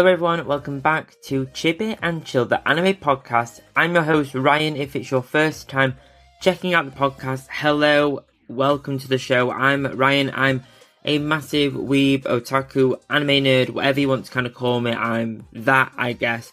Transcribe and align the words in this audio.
Hello 0.00 0.12
everyone, 0.12 0.46
welcome 0.46 0.80
back 0.80 1.14
to 1.24 1.44
Chibi 1.48 1.98
and 2.00 2.24
Chill, 2.24 2.46
the 2.46 2.66
anime 2.66 2.94
podcast. 2.94 3.60
I'm 3.76 3.92
your 3.92 4.02
host 4.02 4.34
Ryan. 4.34 4.74
If 4.74 4.96
it's 4.96 5.10
your 5.10 5.20
first 5.20 5.68
time 5.68 5.94
checking 6.40 6.72
out 6.72 6.86
the 6.86 6.90
podcast, 6.90 7.48
hello, 7.50 8.24
welcome 8.48 8.98
to 8.98 9.06
the 9.06 9.18
show. 9.18 9.50
I'm 9.50 9.84
Ryan. 9.84 10.30
I'm 10.34 10.64
a 11.04 11.18
massive 11.18 11.74
weeb, 11.74 12.22
otaku, 12.22 12.98
anime 13.10 13.44
nerd, 13.44 13.68
whatever 13.68 14.00
you 14.00 14.08
want 14.08 14.24
to 14.24 14.32
kind 14.32 14.46
of 14.46 14.54
call 14.54 14.80
me. 14.80 14.92
I'm 14.92 15.46
that, 15.52 15.92
I 15.98 16.14
guess. 16.14 16.50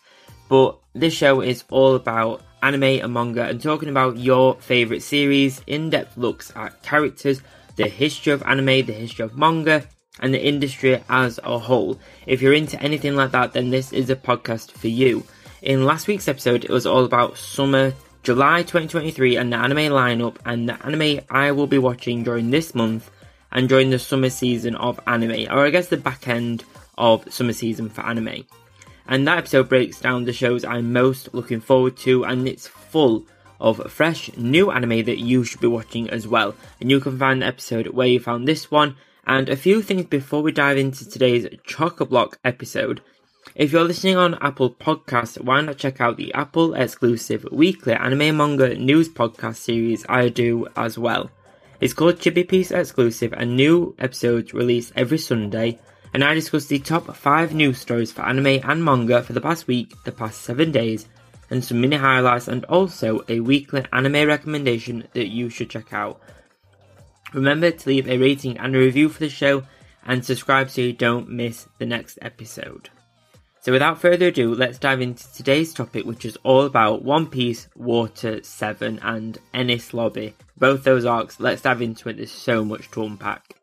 But 0.50 0.78
this 0.93 1.14
show 1.14 1.39
is 1.39 1.64
all 1.70 1.96
about 1.96 2.42
anime 2.61 2.84
and 2.84 3.14
manga 3.14 3.46
and 3.46 3.61
talking 3.61 3.88
about 3.88 4.18
your 4.18 4.56
favorite 4.56 5.04
series, 5.04 5.61
in-depth 5.68 6.18
looks 6.18 6.52
at 6.54 6.84
characters, 6.84 7.42
the 7.78 7.88
history 7.88 8.34
of 8.34 8.43
anime, 8.43 8.86
the 8.86 8.92
history 8.92 9.24
of 9.24 9.38
manga, 9.38 9.88
and 10.20 10.34
the 10.34 10.46
industry 10.46 11.02
as 11.10 11.39
a 11.44 11.60
whole. 11.60 12.00
If 12.25 12.42
you're 12.42 12.54
into 12.54 12.82
anything 12.82 13.16
like 13.16 13.32
that, 13.32 13.54
then 13.54 13.70
this 13.70 13.94
is 13.94 14.10
a 14.10 14.16
podcast 14.16 14.71
for 14.71 14.88
you. 14.88 15.24
In 15.62 15.86
last 15.86 16.08
week's 16.08 16.28
episode, 16.28 16.64
it 16.64 16.70
was 16.70 16.86
all 16.86 17.04
about 17.06 17.38
summer 17.38 17.94
July 18.24 18.61
2023 18.61 19.38
and 19.38 19.54
the 19.54 19.58
anime 19.58 19.92
lineup 19.92 20.36
and 20.46 20.68
the 20.68 20.86
anime 20.86 21.22
I 21.30 21.52
will 21.52 21.68
be 21.68 21.78
watching 21.78 22.24
during 22.24 22.52
this 22.52 22.75
month 22.75 23.10
and 23.52 23.70
during 23.70 23.89
the 23.89 24.00
summer 24.00 24.30
season 24.30 24.75
of 24.75 25.00
anime, 25.08 25.48
or 25.50 25.66
I 25.66 25.70
guess 25.70 25.88
the 25.88 25.98
back 25.98 26.28
end 26.28 26.64
of 26.97 27.32
summer 27.32 27.54
season 27.54 27.89
for 27.89 28.02
anime. 28.02 28.46
And 29.08 29.25
that 29.28 29.38
episode 29.38 29.70
breaks 29.70 30.02
down 30.02 30.25
the 30.25 30.34
shows 30.34 30.66
I'm 30.66 30.92
most 30.92 31.34
looking 31.34 31.61
forward 31.61 31.96
to, 31.97 32.25
and 32.25 32.47
it's 32.47 32.67
full 32.67 33.25
of 33.59 33.91
fresh 33.91 34.36
new 34.36 34.69
anime 34.69 35.06
that 35.06 35.19
you 35.19 35.44
should 35.44 35.61
be 35.61 35.67
watching 35.67 36.09
as 36.09 36.28
well. 36.28 36.56
And 36.81 36.91
you 36.91 37.00
can 37.00 37.17
find 37.17 37.41
the 37.41 37.47
episode 37.47 37.88
where 37.88 38.08
you 38.08 38.19
found 38.19 38.47
this 38.47 38.69
one 38.69 38.95
and 39.28 39.50
a 39.50 39.58
few 39.58 39.81
things 39.81 40.06
before 40.06 40.42
we 40.42 40.52
dive 40.52 40.78
into 40.78 41.08
today's 41.08 41.45
chock 41.66 42.00
block 42.09 42.39
episode. 42.45 43.02
If 43.56 43.72
you're 43.72 43.84
listening 43.84 44.16
on 44.16 44.36
Apple 44.42 44.72
Podcasts, 44.72 45.39
why 45.39 45.61
not 45.61 45.78
check 45.78 46.00
out 46.00 46.17
the 46.17 46.34
Apple 46.34 46.73
exclusive 46.73 47.45
weekly 47.52 47.94
anime 47.94 48.38
manga 48.38 48.73
news 48.75 49.09
podcast 49.09 49.58
series 49.58 50.06
I 50.08 50.30
do 50.30 50.67
as 50.78 50.97
well. 50.97 51.30
It's 51.81 51.94
called 51.94 52.19
Chibi 52.19 52.47
Piece 52.47 52.72
Exclusive 52.72 53.34
and 53.34 53.56
new 53.56 53.95
episodes 54.00 54.53
release 54.53 54.92
every 54.95 55.17
Sunday 55.17 55.78
and 56.14 56.23
I 56.23 56.34
discuss 56.34 56.66
the 56.66 56.80
top 56.80 57.14
5 57.14 57.53
news 57.53 57.80
stories 57.80 58.12
for 58.14 58.22
anime 58.22 58.62
and 58.64 58.84
manga 58.84 59.22
for 59.22 59.34
the 59.34 59.41
past 59.41 59.67
week, 59.67 59.94
the 60.06 60.12
past 60.12 60.41
7 60.41 60.72
days, 60.72 61.06
and 61.50 61.64
some 61.64 61.81
mini 61.81 61.97
highlights 61.97 62.47
and 62.47 62.64
also 62.66 63.23
a 63.28 63.41
weekly 63.41 63.86
anime 63.91 64.28
recommendation 64.28 65.08
that 65.14 65.28
you 65.28 65.50
should 65.50 65.69
check 65.69 65.94
out. 65.94 66.22
Remember 67.33 67.72
to 67.72 67.89
leave 67.89 68.08
a 68.08 68.17
rating 68.17 68.58
and 68.58 68.75
a 68.75 68.80
review 68.80 69.09
for 69.09 69.20
the 69.20 69.30
show 69.30 69.64
and 70.06 70.23
subscribe 70.23 70.70
so 70.70 70.81
you 70.81 70.94
don't 70.94 71.30
miss 71.30 71.67
the 71.78 71.86
next 71.86 72.17
episode. 72.22 72.89
So 73.59 73.73
without 73.73 74.00
further 74.00 74.28
ado, 74.28 74.56
let's 74.56 74.80
dive 74.80 75.02
into 75.02 75.30
today's 75.34 75.73
topic, 75.73 76.06
which 76.06 76.23
is 76.23 76.38
all 76.44 76.64
about 76.64 77.03
One 77.03 77.28
Piece, 77.28 77.67
Water 77.75 78.42
7 78.42 79.00
and 79.03 79.38
Enies 79.53 79.94
Lobby. 79.94 80.36
Both 80.58 80.86
those 80.86 81.03
arcs, 81.03 81.39
let's 81.42 81.64
dive 81.64 81.81
into 81.81 82.08
it, 82.08 82.16
there's 82.16 82.31
so 82.31 82.64
much 82.64 82.89
to 82.92 83.03
unpack. 83.03 83.56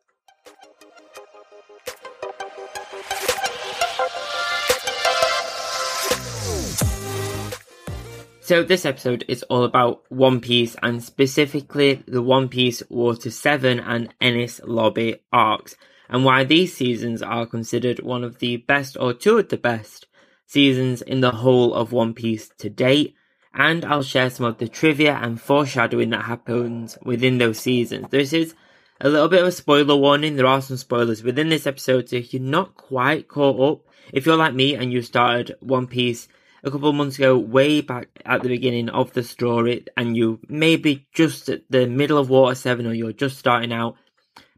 So 8.45 8.63
this 8.63 8.85
episode 8.85 9.25
is 9.27 9.43
all 9.45 9.65
about 9.65 10.03
One 10.11 10.39
Piece 10.39 10.77
and 10.83 11.03
specifically 11.03 12.03
the 12.07 12.21
One 12.21 12.51
Piece 12.51 12.83
Water 12.91 13.31
7 13.31 13.81
and 13.81 14.13
Enies 14.21 14.61
Lobby 14.67 15.17
arcs 15.33 15.77
and 16.11 16.27
why 16.27 16.45
these 16.45 16.77
seasons 16.77 17.23
are 17.23 17.47
considered 17.47 18.01
one 18.01 18.23
of 18.23 18.41
the 18.41 18.59
best 18.59 18.99
or 19.01 19.15
two 19.15 19.39
of 19.39 19.49
the 19.49 19.57
best 19.57 20.09
seasons 20.45 21.01
in 21.01 21.23
the 21.23 21.31
whole 21.31 21.73
of 21.73 21.93
One 21.93 22.13
Piece 22.13 22.51
to 22.59 22.69
date. 22.69 23.15
And 23.55 23.83
I'll 23.83 24.03
share 24.03 24.29
some 24.29 24.45
of 24.45 24.59
the 24.59 24.69
trivia 24.69 25.15
and 25.15 25.41
foreshadowing 25.41 26.11
that 26.11 26.27
happens 26.27 26.99
within 27.03 27.39
those 27.39 27.61
seasons. 27.61 28.09
This 28.11 28.35
is 28.35 28.55
a 29.01 29.09
little 29.09 29.29
bit 29.29 29.41
of 29.41 29.49
a 29.49 29.53
spoiler 29.53 29.97
warning. 29.97 30.37
There 30.37 30.47
are 30.47 30.61
some 30.61 30.77
spoilers 30.77 31.23
within 31.23 31.49
this 31.49 31.67
episode, 31.67 32.11
so 32.11 32.17
if 32.17 32.35
you're 32.35 32.43
not 32.43 32.77
quite 32.77 33.27
caught 33.27 33.73
up, 33.73 33.87
if 34.13 34.27
you're 34.27 34.37
like 34.37 34.53
me 34.53 34.75
and 34.75 34.93
you 34.93 35.01
started 35.01 35.57
One 35.61 35.87
Piece 35.87 36.29
a 36.65 36.71
couple 36.71 36.89
of 36.89 36.95
months 36.95 37.17
ago, 37.19 37.37
way 37.37 37.81
back 37.83 38.09
at 38.25 38.43
the 38.43 38.49
beginning 38.49 38.89
of 38.89 39.13
the 39.13 39.23
story, 39.23 39.85
and 39.97 40.17
you 40.17 40.41
maybe 40.49 41.07
just 41.13 41.49
at 41.49 41.63
the 41.69 41.87
middle 41.87 42.19
of 42.19 42.31
Water 42.31 42.55
7 42.55 42.87
or 42.87 42.95
you're 42.95 43.13
just 43.13 43.39
starting 43.39 43.73
out, 43.73 43.97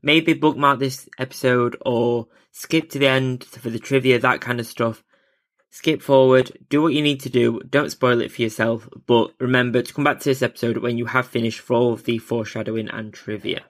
maybe 0.02 0.32
bookmark 0.32 0.78
this 0.78 1.08
episode 1.18 1.76
or 1.84 2.28
skip 2.52 2.90
to 2.90 2.98
the 2.98 3.08
end 3.08 3.44
for 3.44 3.70
the 3.70 3.78
trivia, 3.78 4.18
that 4.20 4.40
kind 4.40 4.60
of 4.60 4.66
stuff. 4.66 5.02
Skip 5.70 6.00
forward, 6.00 6.56
do 6.70 6.80
what 6.80 6.94
you 6.94 7.02
need 7.02 7.20
to 7.20 7.28
do, 7.28 7.60
don't 7.68 7.90
spoil 7.90 8.20
it 8.20 8.32
for 8.32 8.42
yourself, 8.42 8.88
but 9.06 9.32
remember 9.40 9.82
to 9.82 9.92
come 9.92 10.04
back 10.04 10.20
to 10.20 10.28
this 10.30 10.42
episode 10.42 10.78
when 10.78 10.96
you 10.96 11.06
have 11.06 11.26
finished 11.26 11.60
for 11.60 11.74
all 11.74 11.92
of 11.92 12.04
the 12.04 12.18
foreshadowing 12.18 12.88
and 12.88 13.12
trivia. 13.12 13.62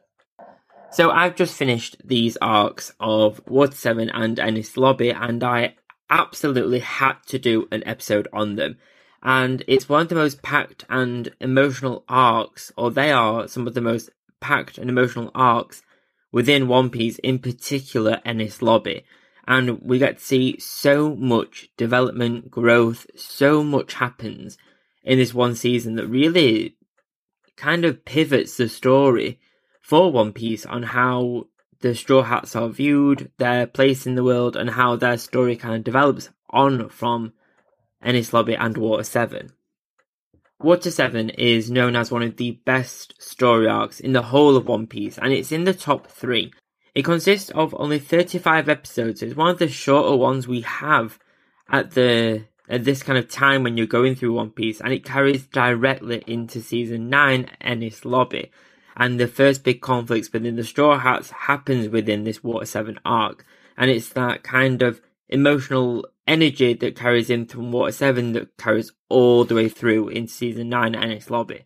So 0.93 1.11
I've 1.11 1.35
just 1.35 1.57
finished 1.57 1.97
these 2.05 2.37
arcs 2.41 2.93
of 3.01 3.41
Water 3.49 3.75
7 3.75 4.11
and 4.11 4.37
Enies 4.37 4.77
Lobby, 4.77 5.11
and 5.11 5.43
I 5.43 5.75
absolutely 6.11 6.81
had 6.81 7.15
to 7.27 7.39
do 7.39 7.69
an 7.71 7.83
episode 7.87 8.29
on 8.33 8.57
them. 8.57 8.79
And 9.23 9.65
it's 9.67 9.89
one 9.89 10.03
of 10.03 10.09
the 10.09 10.15
most 10.15 10.43
packed 10.43 10.85
and 10.89 11.31
emotional 11.41 12.05
arcs, 12.09 12.73
or 12.77 12.91
they 12.91 13.11
are 13.11 13.49
some 13.49 13.67
of 13.67 13.75
the 13.75 13.81
most 13.81 14.11
packed 14.41 14.79
and 14.79 14.89
emotional 14.89 15.31
arcs 15.35 15.83
within 16.31 16.69
One 16.69 16.91
Piece, 16.91 17.19
in 17.19 17.39
particular 17.39 18.21
Enies 18.25 18.63
Lobby. 18.63 19.05
And 19.49 19.81
we 19.81 19.99
get 19.99 20.19
to 20.19 20.25
see 20.25 20.59
so 20.59 21.15
much 21.15 21.71
development, 21.77 22.51
growth, 22.51 23.07
so 23.17 23.63
much 23.63 23.95
happens 23.95 24.59
in 25.03 25.19
this 25.19 25.33
one 25.33 25.55
season 25.55 25.95
that 25.97 26.07
really 26.07 26.77
kind 27.57 27.85
of 27.85 28.05
pivots 28.05 28.57
the 28.57 28.69
story 28.69 29.41
for 29.81 30.13
One 30.13 30.33
Piece 30.33 30.67
on 30.67 30.83
how 30.83 31.47
the 31.81 31.95
Straw 31.95 32.23
Hats 32.23 32.57
are 32.57 32.69
viewed, 32.69 33.31
their 33.39 33.67
place 33.67 34.07
in 34.07 34.15
the 34.15 34.25
world, 34.25 34.57
and 34.57 34.71
how 34.71 34.97
their 34.97 35.19
story 35.19 35.57
kind 35.57 35.75
of 35.75 35.85
develops 35.85 36.31
on 36.51 36.89
from 36.89 37.33
Enies 38.05 38.33
Lobby 38.33 38.55
and 38.55 38.77
Water 38.77 39.05
7. 39.05 39.53
Water 40.59 40.91
7 40.91 41.31
is 41.31 41.71
known 41.71 41.97
as 41.97 42.11
one 42.11 42.23
of 42.23 42.37
the 42.37 42.53
best 42.65 43.15
story 43.21 43.69
arcs 43.69 44.01
in 44.01 44.13
the 44.13 44.23
whole 44.23 44.57
of 44.57 44.67
One 44.67 44.87
Piece, 44.87 45.19
and 45.19 45.33
it's 45.33 45.53
in 45.53 45.65
the 45.65 45.75
top 45.75 46.07
three. 46.07 46.53
It 46.95 47.05
consists 47.05 47.51
of 47.51 47.75
only 47.79 47.99
35 47.99 48.69
episodes, 48.69 49.21
so 49.21 49.27
it's 49.27 49.37
one 49.37 49.51
of 49.51 49.59
the 49.59 49.69
shorter 49.69 50.17
ones 50.17 50.49
we 50.49 50.63
have 50.63 51.19
at 51.69 51.91
the 51.91 52.45
at 52.69 52.85
this 52.85 53.03
kind 53.03 53.17
of 53.17 53.29
time 53.29 53.63
when 53.63 53.77
you're 53.77 53.87
going 53.87 54.17
through 54.17 54.33
One 54.33 54.51
Piece, 54.51 54.81
and 54.81 54.93
it 54.93 55.05
carries 55.05 55.47
directly 55.47 56.25
into 56.27 56.61
season 56.63 57.11
9 57.11 57.51
Enies 57.61 58.05
Lobby 58.05 58.51
and 58.97 59.21
the 59.21 59.29
first 59.29 59.63
big 59.63 59.83
conflicts 59.83 60.33
within 60.33 60.57
the 60.57 60.65
Straw 60.65 60.99
Hats 60.99 61.31
happens 61.31 61.89
within 61.89 62.25
this 62.25 62.43
Water 62.43 62.65
7 62.65 62.99
arc. 63.05 63.45
And 63.77 63.91
it's 63.91 64.09
that 64.11 64.43
kind 64.43 64.81
of 64.83 65.03
emotional 65.29 66.07
energy 66.27 66.73
that 66.73 66.97
carries 66.97 67.29
in 67.29 67.45
from 67.45 67.73
Water 67.73 67.93
7 67.93 68.33
that 68.33 68.57
carries 68.57 68.93
all 69.11 69.45
the 69.45 69.55
way 69.55 69.69
through 69.69 70.09
into 70.09 70.33
Season 70.33 70.71
9 70.71 70.95
and 70.95 71.13
its 71.13 71.29
Lobby. 71.29 71.65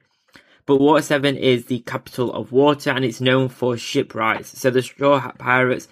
But 0.66 0.80
Water 0.80 1.02
7 1.02 1.36
is 1.36 1.66
the 1.66 1.78
capital 1.80 2.32
of 2.32 2.50
water 2.50 2.90
and 2.90 3.04
it's 3.04 3.20
known 3.20 3.48
for 3.48 3.76
shipwrights. 3.76 4.58
So 4.58 4.70
the 4.70 4.82
Straw 4.82 5.20
Hat 5.20 5.38
Pirates, 5.38 5.86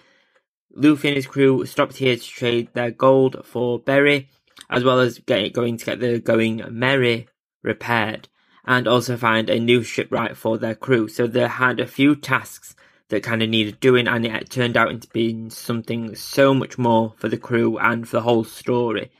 Luffy 0.72 1.09
and 1.09 1.16
his 1.16 1.26
crew 1.26 1.65
stopped 1.66 1.99
here 1.99 2.16
to 2.16 2.22
trade 2.22 2.69
their 2.75 2.91
gold 2.91 3.44
for 3.44 3.78
berry, 3.78 4.28
as 4.69 4.82
well 4.82 4.99
as 4.99 5.20
get, 5.20 5.53
going 5.53 5.76
to 5.76 5.84
get 5.84 6.00
the 6.00 6.19
Going 6.19 6.62
Merry 6.70 7.29
repaired 7.62 8.29
and 8.69 8.87
also 8.87 9.17
find 9.17 9.49
a 9.49 9.59
new 9.59 9.82
shipwright 9.82 10.37
for 10.37 10.59
their 10.59 10.75
crew. 10.75 11.09
So 11.09 11.26
they 11.26 11.49
had 11.49 11.81
a 11.81 11.87
few 11.87 12.15
tasks 12.15 12.76
that 13.09 13.23
kind 13.23 13.43
of 13.43 13.49
needed 13.49 13.81
doing, 13.81 14.06
and 14.06 14.26
it 14.26 14.50
turned 14.50 14.76
out 14.76 14.91
into 14.91 15.09
being 15.09 15.49
something 15.49 16.15
so 16.15 16.53
much 16.53 16.76
more 16.76 17.15
for 17.17 17.31
the 17.31 17.38
crew 17.38 17.79
and 17.79 18.06
for 18.06 18.17
the 18.17 18.23
whole 18.23 18.44
story. 18.44 19.11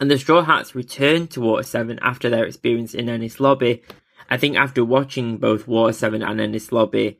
And 0.00 0.10
the 0.10 0.18
Straw 0.18 0.42
Hats 0.42 0.74
returned 0.74 1.30
to 1.32 1.42
Water 1.42 1.62
7 1.62 1.98
after 2.00 2.30
their 2.30 2.46
experience 2.46 2.94
in 2.94 3.06
Enies 3.06 3.38
Lobby. 3.38 3.82
I 4.30 4.38
think 4.38 4.56
after 4.56 4.82
watching 4.82 5.36
both 5.36 5.68
Water 5.68 5.92
7 5.92 6.22
and 6.22 6.40
Enies 6.40 6.72
Lobby, 6.72 7.18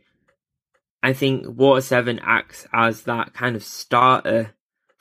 I 1.03 1.13
think 1.13 1.47
Water 1.47 1.83
7 1.83 2.21
acts 2.23 2.67
as 2.73 3.03
that 3.03 3.35
kind 3.35 3.55
of 3.55 3.63
starter 3.63 4.55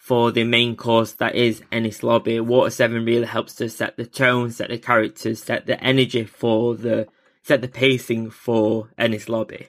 for 0.08 0.32
the 0.32 0.46
main 0.46 0.74
course 0.74 1.12
that 1.12 1.36
is 1.36 1.62
Enies 1.70 2.02
Lobby. 2.02 2.40
Water 2.40 2.70
7 2.70 3.04
really 3.04 3.26
helps 3.26 3.56
to 3.56 3.70
set 3.70 3.98
the 3.98 4.06
tone, 4.06 4.52
set 4.52 4.70
the 4.70 4.78
characters, 4.78 5.44
set 5.44 5.66
the 5.66 5.84
energy 5.84 6.24
for 6.24 6.76
the, 6.76 7.10
set 7.44 7.60
the 7.60 7.68
pacing 7.68 8.30
for 8.30 8.90
Enies 8.98 9.28
Lobby. 9.28 9.68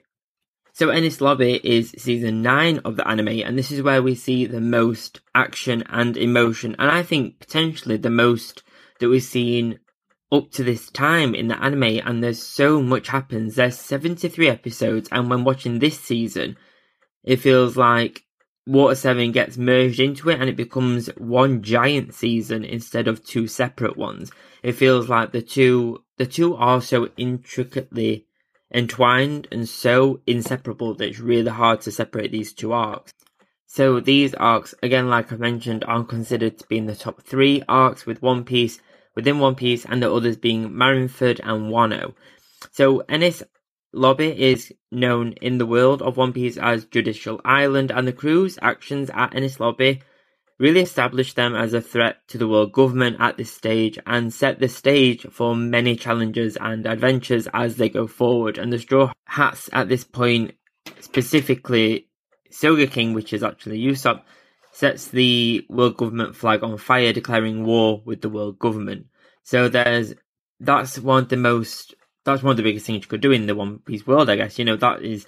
So 0.74 0.90
Enies 0.90 1.20
Lobby 1.20 1.60
is 1.64 1.92
season 1.98 2.40
9 2.42 2.82
of 2.84 2.94
the 2.94 3.08
anime 3.08 3.40
and 3.44 3.58
this 3.58 3.72
is 3.72 3.82
where 3.82 4.00
we 4.00 4.14
see 4.14 4.46
the 4.46 4.60
most 4.60 5.20
action 5.34 5.82
and 5.88 6.16
emotion 6.16 6.76
and 6.78 6.88
I 6.88 7.02
think 7.02 7.40
potentially 7.40 7.96
the 7.96 8.08
most 8.08 8.62
that 9.00 9.08
we've 9.08 9.20
seen 9.20 9.80
up 10.30 10.52
to 10.52 10.62
this 10.62 10.88
time 10.88 11.34
in 11.34 11.48
the 11.48 11.60
anime 11.60 12.00
and 12.06 12.22
there's 12.22 12.40
so 12.40 12.80
much 12.80 13.08
happens. 13.08 13.56
There's 13.56 13.76
73 13.76 14.48
episodes 14.48 15.08
and 15.10 15.28
when 15.28 15.42
watching 15.42 15.80
this 15.80 15.98
season, 15.98 16.56
it 17.24 17.40
feels 17.40 17.76
like 17.76 18.22
Water 18.68 18.94
7 18.94 19.32
gets 19.32 19.56
merged 19.56 19.98
into 19.98 20.28
it 20.28 20.38
and 20.38 20.50
it 20.50 20.54
becomes 20.54 21.06
one 21.16 21.62
giant 21.62 22.12
season 22.12 22.66
instead 22.66 23.08
of 23.08 23.24
two 23.24 23.46
separate 23.46 23.96
ones. 23.96 24.30
It 24.62 24.72
feels 24.72 25.08
like 25.08 25.32
the 25.32 25.40
two 25.40 26.04
the 26.18 26.26
two 26.26 26.54
are 26.54 26.82
so 26.82 27.08
intricately 27.16 28.26
entwined 28.70 29.48
and 29.50 29.66
so 29.66 30.20
inseparable 30.26 30.92
that 30.96 31.08
it's 31.08 31.18
really 31.18 31.50
hard 31.50 31.80
to 31.80 31.90
separate 31.90 32.30
these 32.30 32.52
two 32.52 32.74
arcs. 32.74 33.14
So 33.64 34.00
these 34.00 34.34
arcs, 34.34 34.74
again, 34.82 35.08
like 35.08 35.32
I 35.32 35.36
mentioned, 35.36 35.82
are 35.84 36.04
considered 36.04 36.58
to 36.58 36.66
be 36.66 36.76
in 36.76 36.84
the 36.84 36.94
top 36.94 37.22
three 37.22 37.62
arcs 37.70 38.04
with 38.04 38.20
One 38.20 38.44
Piece 38.44 38.80
within 39.14 39.38
One 39.38 39.54
Piece, 39.54 39.86
and 39.86 40.02
the 40.02 40.12
others 40.12 40.36
being 40.36 40.72
Marineford 40.72 41.40
and 41.42 41.72
Wano. 41.72 42.12
So 42.72 43.02
Enies 43.08 43.42
Lobby 43.92 44.28
is 44.38 44.72
known 44.92 45.32
in 45.40 45.58
the 45.58 45.66
world 45.66 46.02
of 46.02 46.16
One 46.16 46.32
Piece 46.32 46.58
as 46.58 46.84
Judicial 46.84 47.40
Island, 47.44 47.90
and 47.90 48.06
the 48.06 48.12
crew's 48.12 48.58
actions 48.60 49.10
at 49.14 49.32
Enies 49.32 49.60
Lobby 49.60 50.02
really 50.58 50.80
established 50.80 51.36
them 51.36 51.54
as 51.54 51.72
a 51.72 51.80
threat 51.80 52.16
to 52.28 52.36
the 52.36 52.48
world 52.48 52.72
government 52.72 53.16
at 53.20 53.36
this 53.36 53.52
stage 53.52 53.98
and 54.06 54.34
set 54.34 54.58
the 54.58 54.68
stage 54.68 55.24
for 55.30 55.54
many 55.54 55.96
challenges 55.96 56.56
and 56.60 56.84
adventures 56.84 57.48
as 57.54 57.76
they 57.76 57.88
go 57.88 58.06
forward. 58.06 58.58
And 58.58 58.72
the 58.72 58.78
Straw 58.78 59.12
Hats 59.24 59.70
at 59.72 59.88
this 59.88 60.04
point, 60.04 60.52
specifically 61.00 62.08
Sogeking, 62.50 63.14
which 63.14 63.32
is 63.32 63.42
actually 63.42 63.80
Usopp, 63.80 64.22
sets 64.72 65.08
the 65.08 65.64
world 65.68 65.96
government 65.96 66.36
flag 66.36 66.62
on 66.62 66.76
fire, 66.76 67.12
declaring 67.12 67.64
war 67.64 68.02
with 68.04 68.20
the 68.20 68.28
world 68.28 68.58
government. 68.58 69.06
So 69.44 69.68
there's 69.68 70.14
that's 70.60 70.98
one 70.98 71.22
of 71.22 71.28
the 71.28 71.36
most 71.36 71.94
that's 72.32 72.42
one 72.42 72.52
of 72.52 72.56
the 72.56 72.62
biggest 72.62 72.86
things 72.86 73.02
you 73.02 73.08
could 73.08 73.20
do 73.20 73.32
in 73.32 73.46
the 73.46 73.54
One 73.54 73.78
Piece 73.80 74.06
world, 74.06 74.30
I 74.30 74.36
guess. 74.36 74.58
You 74.58 74.64
know, 74.64 74.76
that 74.76 75.02
is 75.02 75.26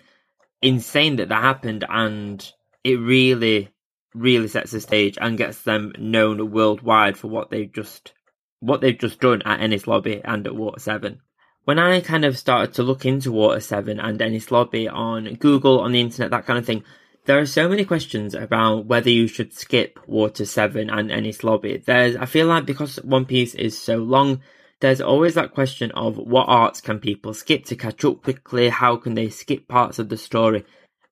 insane 0.62 1.16
that 1.16 1.28
that 1.28 1.42
happened 1.42 1.84
and 1.88 2.52
it 2.84 2.96
really 2.96 3.70
really 4.14 4.48
sets 4.48 4.72
the 4.72 4.80
stage 4.80 5.16
and 5.20 5.38
gets 5.38 5.62
them 5.62 5.92
known 5.98 6.50
worldwide 6.50 7.16
for 7.16 7.28
what 7.28 7.50
they've 7.50 7.72
just 7.72 8.12
what 8.58 8.80
they've 8.80 8.98
just 8.98 9.20
done 9.20 9.42
at 9.42 9.60
Enies 9.60 9.86
Lobby 9.86 10.20
and 10.24 10.46
at 10.46 10.54
Water 10.54 10.80
Seven. 10.80 11.20
When 11.64 11.78
I 11.78 12.00
kind 12.00 12.24
of 12.24 12.38
started 12.38 12.74
to 12.74 12.82
look 12.82 13.06
into 13.06 13.32
Water 13.32 13.60
Seven 13.60 14.00
and 14.00 14.18
Enies 14.18 14.50
Lobby 14.50 14.88
on 14.88 15.34
Google, 15.34 15.80
on 15.80 15.92
the 15.92 16.00
internet, 16.00 16.30
that 16.30 16.46
kind 16.46 16.58
of 16.58 16.66
thing, 16.66 16.84
there 17.24 17.38
are 17.38 17.46
so 17.46 17.68
many 17.68 17.84
questions 17.84 18.34
about 18.34 18.86
whether 18.86 19.10
you 19.10 19.26
should 19.28 19.54
skip 19.54 19.98
Water 20.06 20.44
Seven 20.44 20.90
and 20.90 21.10
Enies 21.10 21.44
Lobby. 21.44 21.78
There's, 21.78 22.16
I 22.16 22.26
feel 22.26 22.46
like 22.46 22.66
because 22.66 22.96
One 22.96 23.24
Piece 23.24 23.54
is 23.54 23.78
so 23.78 23.96
long, 23.96 24.42
there's 24.80 25.00
always 25.00 25.34
that 25.34 25.52
question 25.52 25.90
of 25.92 26.16
what 26.16 26.48
arcs 26.48 26.80
can 26.80 26.98
people 26.98 27.34
skip 27.34 27.64
to 27.66 27.76
catch 27.76 28.04
up 28.04 28.22
quickly? 28.22 28.68
How 28.70 28.96
can 28.96 29.14
they 29.14 29.28
skip 29.28 29.68
parts 29.68 29.98
of 29.98 30.08
the 30.08 30.16
story? 30.16 30.64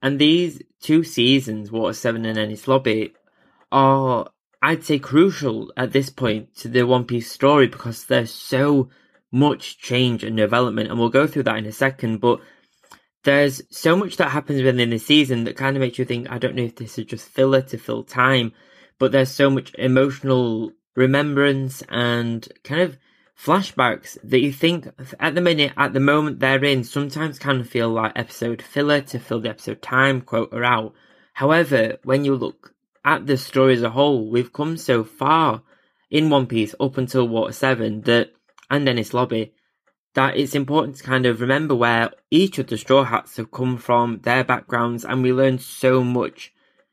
And 0.02 0.18
these 0.18 0.62
two 0.80 1.04
seasons, 1.04 1.70
Water 1.70 1.92
7 1.92 2.24
and 2.24 2.38
Enies 2.38 2.66
Lobby, 2.66 3.12
are, 3.70 4.30
I'd 4.62 4.84
say, 4.84 4.98
crucial 4.98 5.72
at 5.76 5.92
this 5.92 6.08
point 6.08 6.54
to 6.56 6.68
the 6.68 6.84
One 6.84 7.04
Piece 7.04 7.30
story 7.30 7.66
because 7.66 8.06
there's 8.06 8.32
so 8.32 8.88
much 9.30 9.78
change 9.78 10.24
and 10.24 10.36
development, 10.36 10.88
and 10.88 10.98
we'll 10.98 11.10
go 11.10 11.26
through 11.26 11.42
that 11.42 11.58
in 11.58 11.66
a 11.66 11.72
second, 11.72 12.20
but 12.20 12.40
there's 13.24 13.60
so 13.70 13.94
much 13.94 14.16
that 14.16 14.30
happens 14.30 14.62
within 14.62 14.88
the 14.90 14.98
season 14.98 15.44
that 15.44 15.56
kind 15.56 15.76
of 15.76 15.80
makes 15.80 15.98
you 15.98 16.04
think, 16.06 16.30
I 16.30 16.38
don't 16.38 16.54
know 16.54 16.62
if 16.62 16.76
this 16.76 16.98
is 16.98 17.04
just 17.04 17.28
filler 17.28 17.60
to 17.62 17.76
fill 17.76 18.04
time, 18.04 18.52
but 18.98 19.12
there's 19.12 19.30
so 19.30 19.50
much 19.50 19.74
emotional 19.74 20.72
remembrance 20.96 21.82
and 21.90 22.48
kind 22.64 22.80
of 22.80 22.96
flashbacks 23.38 24.18
that 24.24 24.40
you 24.40 24.52
think 24.52 24.88
at 25.20 25.34
the 25.34 25.40
minute, 25.40 25.72
at 25.76 25.92
the 25.92 26.00
moment 26.00 26.40
they're 26.40 26.64
in, 26.64 26.82
sometimes 26.82 27.38
can 27.38 27.62
feel 27.62 27.88
like 27.88 28.12
episode 28.16 28.60
filler 28.60 29.00
to 29.00 29.18
fill 29.18 29.40
the 29.40 29.50
episode 29.50 29.80
time 29.80 30.20
quota 30.20 30.62
out. 30.62 30.92
However, 31.34 31.98
when 32.02 32.24
you 32.24 32.34
look 32.34 32.74
at 33.04 33.26
the 33.26 33.36
story 33.36 33.74
as 33.74 33.82
a 33.82 33.90
whole, 33.90 34.28
we've 34.28 34.52
come 34.52 34.76
so 34.76 35.04
far 35.04 35.62
in 36.10 36.30
One 36.30 36.46
Piece 36.46 36.74
up 36.80 36.98
until 36.98 37.28
Water 37.28 37.52
7 37.52 38.00
that, 38.02 38.32
and 38.70 38.88
Enies 38.88 39.14
Lobby, 39.14 39.54
that 40.14 40.36
it's 40.36 40.54
important 40.56 40.96
to 40.96 41.04
kind 41.04 41.24
of 41.24 41.40
remember 41.40 41.76
where 41.76 42.10
each 42.30 42.58
of 42.58 42.66
the 42.66 42.76
Straw 42.76 43.04
Hats 43.04 43.36
have 43.36 43.52
come 43.52 43.76
from, 43.76 44.20
their 44.24 44.42
backgrounds, 44.42 45.04
and 45.04 45.22
we 45.22 45.32
learn 45.32 45.58
so 45.58 46.02
much 46.02 46.52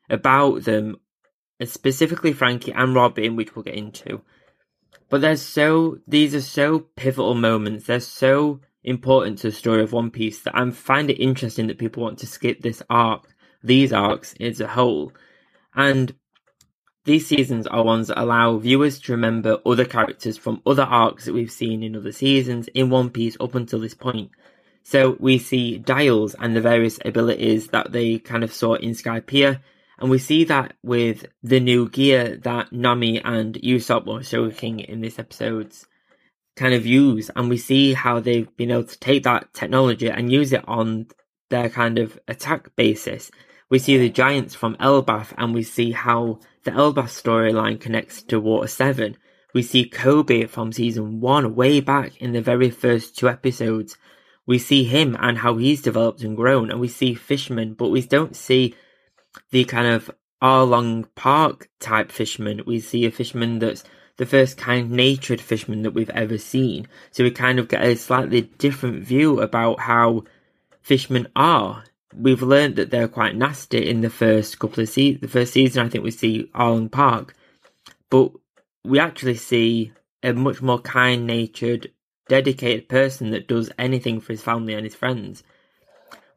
about 0.09 0.63
them, 0.65 0.97
specifically 1.63 2.33
Franky 2.33 2.71
and 2.71 2.93
Robin, 2.93 3.35
which 3.35 3.55
we'll 3.55 3.63
get 3.63 3.73
into. 3.73 4.21
But 5.09 5.21
there's 5.21 5.41
so 5.41 5.99
these 6.07 6.35
are 6.35 6.41
so 6.41 6.79
pivotal 6.95 7.35
moments. 7.35 7.85
They're 7.85 7.99
so 7.99 8.61
important 8.83 9.39
to 9.39 9.49
the 9.49 9.55
story 9.55 9.83
of 9.83 9.91
One 9.91 10.11
Piece 10.11 10.41
that 10.41 10.55
I 10.55 10.69
find 10.71 11.09
it 11.09 11.21
interesting 11.21 11.67
that 11.67 11.77
people 11.77 12.03
want 12.03 12.19
to 12.19 12.27
skip 12.27 12.61
this 12.61 12.81
arc, 12.89 13.27
these 13.63 13.91
arcs 13.91 14.35
as 14.39 14.61
a 14.61 14.67
whole. 14.67 15.11
And 15.75 16.13
these 17.05 17.27
seasons 17.27 17.67
are 17.67 17.83
ones 17.83 18.07
that 18.07 18.21
allow 18.21 18.57
viewers 18.57 18.99
to 19.01 19.11
remember 19.11 19.59
other 19.65 19.85
characters 19.85 20.37
from 20.37 20.61
other 20.65 20.83
arcs 20.83 21.25
that 21.25 21.33
we've 21.33 21.51
seen 21.51 21.83
in 21.83 21.95
other 21.95 22.11
seasons 22.11 22.67
in 22.69 22.89
One 22.89 23.09
Piece 23.09 23.37
up 23.39 23.55
until 23.55 23.79
this 23.79 23.93
point. 23.93 24.31
So 24.83 25.17
we 25.19 25.37
see 25.39 25.77
Dials 25.77 26.35
and 26.39 26.55
the 26.55 26.61
various 26.61 26.99
abilities 27.03 27.67
that 27.69 27.91
they 27.91 28.19
kind 28.19 28.43
of 28.43 28.53
saw 28.53 28.75
in 28.75 28.91
Skypiea 28.91 29.59
and 29.97 30.09
we 30.09 30.17
see 30.17 30.43
that 30.45 30.73
with 30.83 31.25
the 31.41 31.59
new 31.59 31.89
gear 31.89 32.37
that 32.43 32.73
Nami 32.73 33.21
and 33.23 33.55
Usopp 33.55 34.07
or 34.07 34.19
Sogeking 34.19 34.83
in 34.83 35.01
this 35.01 35.19
episode's 35.19 35.87
kind 36.55 36.73
of 36.73 36.85
use. 36.85 37.29
And 37.35 37.49
we 37.49 37.57
see 37.57 37.93
how 37.93 38.19
they've 38.19 38.55
been 38.57 38.71
able 38.71 38.83
to 38.83 38.99
take 38.99 39.23
that 39.23 39.53
technology 39.53 40.09
and 40.09 40.31
use 40.31 40.51
it 40.51 40.67
on 40.67 41.07
their 41.49 41.69
kind 41.69 41.97
of 41.97 42.19
attack 42.27 42.75
basis. 42.75 43.31
We 43.69 43.79
see 43.79 43.97
the 43.97 44.09
giants 44.09 44.53
from 44.53 44.75
Elbaf 44.77 45.33
and 45.37 45.53
we 45.53 45.63
see 45.63 45.91
how 45.91 46.39
the 46.63 46.71
Elbaf 46.71 47.09
storyline 47.09 47.79
connects 47.79 48.21
to 48.23 48.39
Water 48.39 48.67
7. 48.67 49.17
We 49.53 49.61
see 49.61 49.89
Koby 49.89 50.49
from 50.49 50.73
season 50.73 51.21
1 51.21 51.55
way 51.55 51.79
back 51.79 52.17
in 52.17 52.33
the 52.33 52.41
very 52.41 52.69
first 52.69 53.17
two 53.17 53.29
episodes. 53.29 53.97
We 54.45 54.59
see 54.59 54.83
him 54.83 55.15
and 55.19 55.37
how 55.37 55.55
he's 55.55 55.81
developed 55.81 56.21
and 56.21 56.35
grown 56.35 56.69
and 56.69 56.79
we 56.81 56.89
see 56.89 57.15
Fishman, 57.15 57.73
but 57.73 57.89
we 57.89 58.01
don't 58.01 58.35
see 58.35 58.75
the 59.51 59.65
kind 59.65 59.87
of 59.87 60.11
Arlong 60.41 61.07
Park 61.15 61.69
type 61.79 62.11
fisherman. 62.11 62.61
We 62.65 62.79
see 62.79 63.05
a 63.05 63.11
fisherman 63.11 63.59
that's 63.59 63.83
the 64.17 64.25
first 64.25 64.57
kind 64.57 64.91
natured 64.91 65.41
fisherman 65.41 65.81
that 65.83 65.93
we've 65.93 66.09
ever 66.11 66.37
seen. 66.37 66.87
So 67.11 67.23
we 67.23 67.31
kind 67.31 67.59
of 67.59 67.67
get 67.67 67.83
a 67.83 67.95
slightly 67.95 68.41
different 68.41 69.03
view 69.03 69.41
about 69.41 69.81
how 69.81 70.23
fishermen 70.81 71.27
are. 71.35 71.83
We've 72.15 72.41
learned 72.41 72.77
that 72.77 72.91
they're 72.91 73.09
quite 73.09 73.35
nasty 73.35 73.89
in 73.89 74.01
the 74.01 74.09
first 74.09 74.59
couple 74.59 74.83
of 74.83 74.89
seasons. 74.89 75.21
The 75.21 75.27
first 75.27 75.53
season, 75.53 75.85
I 75.85 75.89
think 75.89 76.03
we 76.03 76.11
see 76.11 76.49
Arlong 76.55 76.91
Park, 76.91 77.35
but 78.09 78.31
we 78.85 78.99
actually 78.99 79.35
see 79.35 79.91
a 80.23 80.33
much 80.33 80.61
more 80.61 80.79
kind 80.79 81.27
natured, 81.27 81.91
dedicated 82.29 82.87
person 82.87 83.31
that 83.31 83.47
does 83.47 83.71
anything 83.77 84.21
for 84.21 84.33
his 84.33 84.41
family 84.41 84.73
and 84.73 84.85
his 84.85 84.95
friends. 84.95 85.43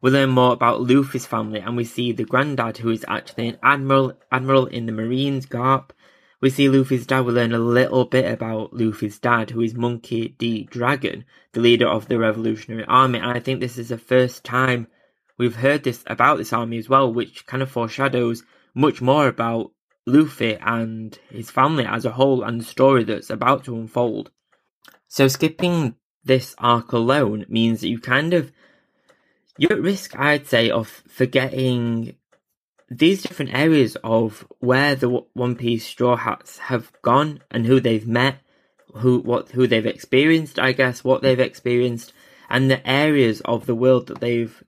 We 0.01 0.11
learn 0.11 0.29
more 0.29 0.53
about 0.53 0.81
Luffy's 0.81 1.25
family 1.25 1.59
and 1.59 1.75
we 1.75 1.83
see 1.83 2.11
the 2.11 2.23
granddad 2.23 2.77
who 2.77 2.89
is 2.89 3.05
actually 3.07 3.49
an 3.49 3.57
admiral 3.61 4.13
admiral 4.31 4.65
in 4.65 4.85
the 4.85 4.91
Marines, 4.93 5.45
Garp. 5.45 5.89
We 6.41 6.49
see 6.49 6.69
Luffy's 6.69 7.05
dad, 7.05 7.25
we 7.25 7.33
learn 7.33 7.53
a 7.53 7.59
little 7.59 8.05
bit 8.05 8.31
about 8.31 8.73
Luffy's 8.73 9.19
dad, 9.19 9.49
who 9.49 9.59
is 9.59 9.73
Monkey 9.73 10.35
D. 10.37 10.63
Dragon, 10.63 11.25
the 11.51 11.59
leader 11.59 11.87
of 11.87 12.07
the 12.07 12.17
Revolutionary 12.17 12.85
Army, 12.85 13.19
and 13.19 13.31
I 13.31 13.41
think 13.41 13.59
this 13.59 13.77
is 13.77 13.89
the 13.89 13.97
first 13.97 14.45
time 14.45 14.87
we've 15.37 15.57
heard 15.57 15.83
this 15.83 16.01
about 16.07 16.37
this 16.37 16.53
army 16.53 16.77
as 16.77 16.87
well, 16.87 17.11
which 17.11 17.45
kind 17.45 17.61
of 17.61 17.69
foreshadows 17.69 18.43
much 18.73 19.01
more 19.01 19.27
about 19.27 19.71
Luffy 20.05 20.55
and 20.61 21.19
his 21.29 21.51
family 21.51 21.85
as 21.85 22.05
a 22.05 22.11
whole 22.11 22.43
and 22.43 22.61
the 22.61 22.65
story 22.65 23.03
that's 23.03 23.29
about 23.29 23.65
to 23.65 23.75
unfold. 23.75 24.31
So 25.09 25.27
skipping 25.27 25.95
this 26.23 26.55
arc 26.57 26.93
alone 26.93 27.45
means 27.49 27.81
that 27.81 27.89
you 27.89 27.99
kind 27.99 28.33
of 28.33 28.51
you're 29.59 29.73
at 29.73 29.81
risk, 29.81 30.17
I'd 30.17 30.47
say, 30.47 30.69
of 30.69 30.87
forgetting 31.07 32.15
these 32.89 33.21
different 33.21 33.53
areas 33.53 33.97
of 34.03 34.47
where 34.59 34.95
the 34.95 35.09
One 35.33 35.55
Piece 35.55 35.85
Straw 35.85 36.15
Hats 36.15 36.57
have 36.57 36.91
gone 37.01 37.41
and 37.51 37.65
who 37.65 37.79
they've 37.79 38.07
met, 38.07 38.37
who 38.95 39.19
what 39.19 39.49
who 39.49 39.67
they've 39.67 39.85
experienced, 39.85 40.57
I 40.59 40.71
guess, 40.71 41.03
what 41.03 41.21
they've 41.21 41.39
experienced, 41.39 42.13
and 42.49 42.71
the 42.71 42.89
areas 42.89 43.41
of 43.41 43.65
the 43.65 43.75
world 43.75 44.07
that 44.07 44.21
they've 44.21 44.63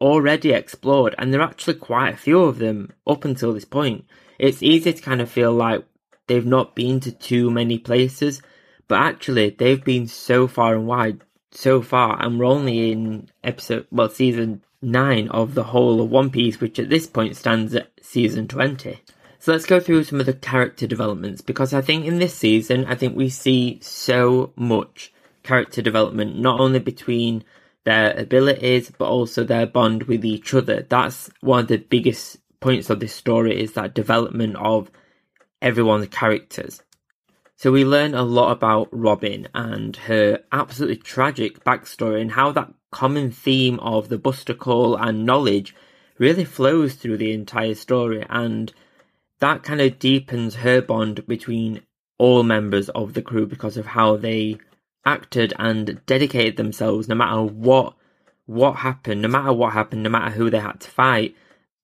already 0.00 0.52
explored. 0.52 1.16
And 1.18 1.34
there 1.34 1.40
are 1.40 1.48
actually 1.48 1.74
quite 1.74 2.14
a 2.14 2.16
few 2.16 2.42
of 2.44 2.58
them 2.58 2.92
up 3.06 3.24
until 3.24 3.52
this 3.52 3.64
point. 3.64 4.04
It's 4.38 4.62
easy 4.62 4.92
to 4.92 5.02
kind 5.02 5.20
of 5.20 5.30
feel 5.30 5.52
like 5.52 5.84
they've 6.28 6.46
not 6.46 6.76
been 6.76 7.00
to 7.00 7.10
too 7.10 7.50
many 7.50 7.78
places, 7.78 8.42
but 8.86 9.00
actually 9.00 9.50
they've 9.50 9.84
been 9.84 10.06
so 10.06 10.46
far 10.46 10.76
and 10.76 10.86
wide 10.86 11.20
so 11.56 11.82
far, 11.82 12.22
and 12.22 12.38
we're 12.38 12.46
only 12.46 12.92
in 12.92 13.28
episode, 13.42 13.86
well, 13.90 14.08
season 14.08 14.62
9 14.82 15.28
of 15.28 15.54
the 15.54 15.64
whole 15.64 16.00
of 16.00 16.10
One 16.10 16.30
Piece, 16.30 16.60
which 16.60 16.78
at 16.78 16.90
this 16.90 17.06
point 17.06 17.36
stands 17.36 17.74
at 17.74 17.90
season 18.02 18.46
20. 18.46 19.00
So 19.38 19.52
let's 19.52 19.66
go 19.66 19.80
through 19.80 20.04
some 20.04 20.20
of 20.20 20.26
the 20.26 20.32
character 20.32 20.86
developments, 20.86 21.40
because 21.40 21.72
I 21.72 21.80
think 21.80 22.04
in 22.04 22.18
this 22.18 22.34
season, 22.34 22.84
I 22.86 22.94
think 22.94 23.16
we 23.16 23.28
see 23.28 23.78
so 23.80 24.52
much 24.56 25.12
character 25.42 25.80
development, 25.80 26.38
not 26.38 26.60
only 26.60 26.80
between 26.80 27.44
their 27.84 28.18
abilities, 28.18 28.90
but 28.90 29.08
also 29.08 29.44
their 29.44 29.66
bond 29.66 30.04
with 30.04 30.24
each 30.24 30.52
other. 30.52 30.82
That's 30.82 31.30
one 31.40 31.60
of 31.60 31.68
the 31.68 31.78
biggest 31.78 32.38
points 32.60 32.90
of 32.90 33.00
this 33.00 33.14
story 33.14 33.62
is 33.62 33.74
that 33.74 33.94
development 33.94 34.56
of 34.56 34.90
everyone's 35.62 36.08
characters. 36.08 36.82
So 37.58 37.72
we 37.72 37.86
learn 37.86 38.14
a 38.14 38.22
lot 38.22 38.52
about 38.52 38.88
Robin 38.92 39.48
and 39.54 39.96
her 39.96 40.40
absolutely 40.52 40.96
tragic 40.96 41.64
backstory 41.64 42.20
and 42.20 42.32
how 42.32 42.52
that 42.52 42.74
common 42.90 43.30
theme 43.30 43.78
of 43.80 44.10
the 44.10 44.18
Buster 44.18 44.52
Call 44.52 44.94
and 44.94 45.24
knowledge 45.24 45.74
really 46.18 46.44
flows 46.44 46.94
through 46.94 47.16
the 47.16 47.32
entire 47.32 47.74
story 47.74 48.26
and 48.28 48.74
that 49.40 49.62
kind 49.62 49.80
of 49.80 49.98
deepens 49.98 50.56
her 50.56 50.82
bond 50.82 51.26
between 51.26 51.80
all 52.18 52.42
members 52.42 52.90
of 52.90 53.14
the 53.14 53.22
crew 53.22 53.46
because 53.46 53.78
of 53.78 53.86
how 53.86 54.16
they 54.16 54.58
acted 55.06 55.54
and 55.58 56.00
dedicated 56.04 56.56
themselves 56.56 57.08
no 57.08 57.14
matter 57.14 57.42
what 57.42 57.94
what 58.44 58.76
happened, 58.76 59.22
no 59.22 59.28
matter 59.28 59.52
what 59.52 59.72
happened, 59.72 60.02
no 60.02 60.10
matter 60.10 60.30
who 60.30 60.50
they 60.50 60.60
had 60.60 60.80
to 60.80 60.90
fight 60.90 61.34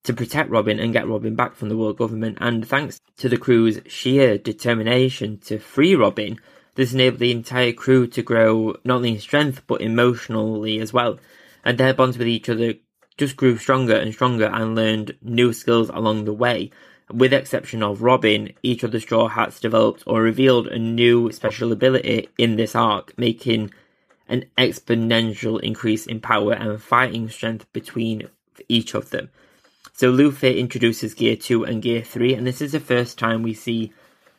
to 0.05 0.13
protect 0.13 0.51
Robin 0.51 0.81
and 0.81 0.93
get 0.93 1.09
Robin 1.09 1.35
back 1.35 1.55
from 1.55 1.69
the 1.69 1.77
world 1.77 1.99
government. 1.99 2.39
And 2.41 2.67
thanks 2.67 3.01
to 3.19 3.29
the 3.29 3.37
crew's 3.37 3.81
sheer 3.87 4.39
determination 4.39 5.39
to 5.47 5.59
free 5.59 5.95
Robin, 5.95 6.39
this 6.75 6.93
enabled 6.93 7.21
the 7.21 7.31
entire 7.31 7.73
crew 7.73 8.07
to 8.09 8.23
grow 8.23 8.77
not 8.85 8.97
only 8.97 9.13
in 9.13 9.21
strength 9.21 9.63
but 9.67 9.81
emotionally 9.81 10.81
as 10.81 10.93
well. 10.93 11.19
And 11.65 11.79
their 11.79 11.95
bonds 11.95 12.19
with 12.19 12.27
each 12.27 12.49
other 12.49 12.75
just 13.17 13.37
grew 13.37 13.57
stronger 13.59 13.95
and 13.95 14.13
stronger 14.13 14.47
and 14.47 14.75
learned 14.75 15.17
new 15.23 15.53
skills 15.53 15.91
along 15.91 16.25
the 16.25 16.33
way. 16.33 16.71
With 17.13 17.33
the 17.33 17.39
exception 17.39 17.83
of 17.83 18.03
Robin, 18.03 18.55
each 18.63 18.83
of 18.83 18.91
the 18.91 19.01
Straw 19.01 19.29
Hats 19.29 19.61
developed 19.61 20.03
or 20.07 20.23
revealed 20.23 20.67
a 20.67 20.79
new 20.79 21.31
special 21.31 21.71
ability 21.71 22.31
in 22.39 22.57
this 22.57 22.75
arc, 22.75 23.17
making 23.19 23.71
an 24.29 24.47
exponential 24.57 25.61
increase 25.61 26.07
in 26.07 26.21
power 26.21 26.55
and 26.55 26.83
fighting 26.83 27.29
strength 27.29 27.71
between 27.73 28.29
each 28.69 28.95
of 28.95 29.11
them. 29.11 29.29
So 29.95 30.11
Luffy 30.11 30.59
introduces 30.59 31.15
Gear 31.15 31.37
2 31.37 31.65
and 31.65 31.83
Gear 31.83 32.03
3, 32.03 32.35
and 32.35 32.47
this 32.47 32.63
is 32.63 32.73
the 32.73 32.81
first 32.81 33.19
time 33.19 33.43
we 33.43 33.55
see 33.55 33.93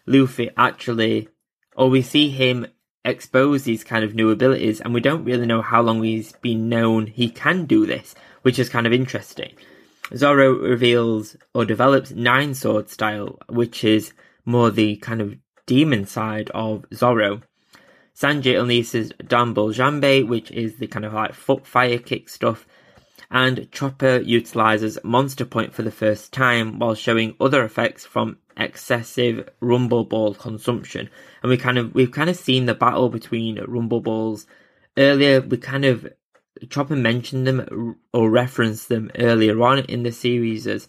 Luffy 0.08 0.50
actually, 0.58 1.30
or 1.76 1.90
we 1.90 2.02
see 2.02 2.30
him 2.30 2.68
expose 3.06 3.64
these 3.64 3.84
kind 3.84 4.04
of 4.04 4.16
new 4.16 4.32
abilities, 4.32 4.82
and 4.82 4.94
we 4.94 5.02
don't 5.02 5.26
really 5.26 5.46
know 5.46 5.62
how 5.62 5.82
long 5.82 6.02
he's 6.04 6.34
been 6.34 6.70
known 6.70 7.08
he 7.08 7.30
can 7.30 7.66
do 7.66 7.86
this, 7.86 8.16
which 8.42 8.58
is 8.58 8.70
kind 8.70 8.88
of 8.88 8.94
interesting. 8.94 9.54
Zoro 10.16 10.54
reveals 10.54 11.38
or 11.54 11.66
develops 11.66 12.12
Nine 12.12 12.54
Sword 12.54 12.90
style, 12.90 13.40
which 13.48 13.84
is 13.84 14.14
more 14.46 14.72
the 14.72 14.98
kind 14.98 15.22
of 15.22 15.36
demon 15.66 16.06
side 16.06 16.50
of 16.54 16.86
Zoro. 16.94 17.42
Sanji 18.16 18.54
unleashes 18.54 19.12
Danbo 19.28 19.72
Jambe, 19.72 20.28
which 20.28 20.52
is 20.52 20.78
the 20.78 20.88
kind 20.88 21.06
of 21.06 21.14
like 21.14 21.34
foot 21.34 21.66
fire 21.66 21.98
kick 21.98 22.30
stuff, 22.30 22.68
and 23.34 23.70
Chopper 23.72 24.18
utilizes 24.18 25.00
Monster 25.04 25.44
Point 25.44 25.74
for 25.74 25.82
the 25.82 25.92
first 25.92 26.32
time 26.32 26.78
while 26.78 26.94
showing 26.94 27.36
other 27.42 27.66
effects 27.66 28.06
from 28.06 28.38
excessive 28.56 29.50
Rumble 29.60 30.06
Ball 30.06 30.36
consumption. 30.36 31.10
And 31.42 31.50
we 31.50 31.58
kind 31.58 31.80
of 31.80 31.96
we've 31.96 32.12
kind 32.12 32.30
of 32.30 32.38
seen 32.38 32.68
the 32.68 32.76
battle 32.76 33.10
between 33.10 33.60
Rumble 33.66 34.02
Balls 34.02 34.46
earlier. 34.98 35.42
We 35.42 35.58
kind 35.58 35.84
of 35.84 36.08
Chopper 36.70 36.96
mentioned 36.96 37.48
them 37.48 37.98
or 38.14 38.30
referenced 38.30 38.88
them 38.88 39.10
earlier 39.18 39.60
on 39.64 39.80
in 39.80 40.04
the 40.04 40.12
series, 40.12 40.68
as, 40.68 40.86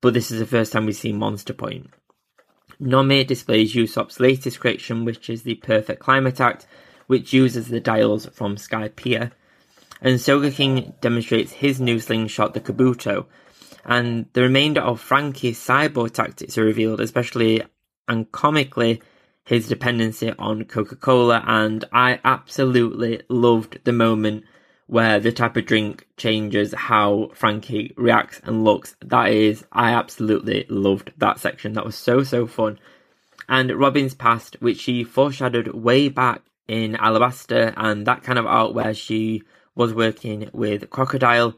but 0.00 0.14
this 0.14 0.30
is 0.30 0.38
the 0.38 0.46
first 0.46 0.72
time 0.72 0.86
we've 0.86 0.94
seen 0.94 1.18
Monster 1.18 1.52
Point. 1.52 1.90
Nami 2.78 3.24
displays 3.24 3.74
Usopp's 3.74 4.20
latest 4.20 4.60
creation, 4.60 5.04
which 5.04 5.28
is 5.28 5.42
the 5.42 5.56
Perfect 5.56 6.00
Clima-Tact, 6.00 6.64
which 7.08 7.32
uses 7.32 7.66
the 7.66 7.80
dials 7.80 8.26
from 8.26 8.54
Skypiea 8.54 9.32
and 10.00 10.18
Sogeking 10.18 11.00
demonstrates 11.00 11.52
his 11.52 11.80
new 11.80 12.00
slingshot, 12.00 12.54
the 12.54 12.60
Kabuto, 12.60 13.26
and 13.84 14.26
the 14.32 14.42
remainder 14.42 14.80
of 14.80 15.00
Franky's 15.00 15.58
cyborg 15.58 16.12
tactics 16.12 16.58
are 16.58 16.64
revealed, 16.64 17.00
especially 17.00 17.62
and 18.06 18.30
comically 18.32 19.02
his 19.44 19.66
dependency 19.66 20.30
on 20.38 20.64
Coca-Cola, 20.64 21.42
and 21.46 21.84
I 21.92 22.20
absolutely 22.24 23.22
loved 23.30 23.78
the 23.84 23.92
moment 23.92 24.44
where 24.88 25.20
the 25.20 25.32
type 25.32 25.56
of 25.56 25.66
drink 25.66 26.06
changes 26.16 26.72
how 26.72 27.30
Franky 27.34 27.94
reacts 27.96 28.40
and 28.44 28.64
looks. 28.64 28.94
That 29.04 29.30
is, 29.30 29.64
I 29.72 29.92
absolutely 29.92 30.66
loved 30.68 31.12
that 31.18 31.38
section. 31.38 31.74
That 31.74 31.84
was 31.84 31.96
so, 31.96 32.24
so 32.24 32.46
fun. 32.46 32.78
And 33.48 33.70
Robin's 33.72 34.14
past, 34.14 34.56
which 34.60 34.80
she 34.80 35.04
foreshadowed 35.04 35.68
way 35.68 36.08
back 36.08 36.42
in 36.66 36.94
Alabasta, 36.94 37.72
and 37.76 38.06
that 38.06 38.22
kind 38.22 38.38
of 38.38 38.46
art 38.46 38.74
where 38.74 38.94
she 38.94 39.42
was 39.78 39.94
working 39.94 40.50
with 40.52 40.90
Crocodile, 40.90 41.56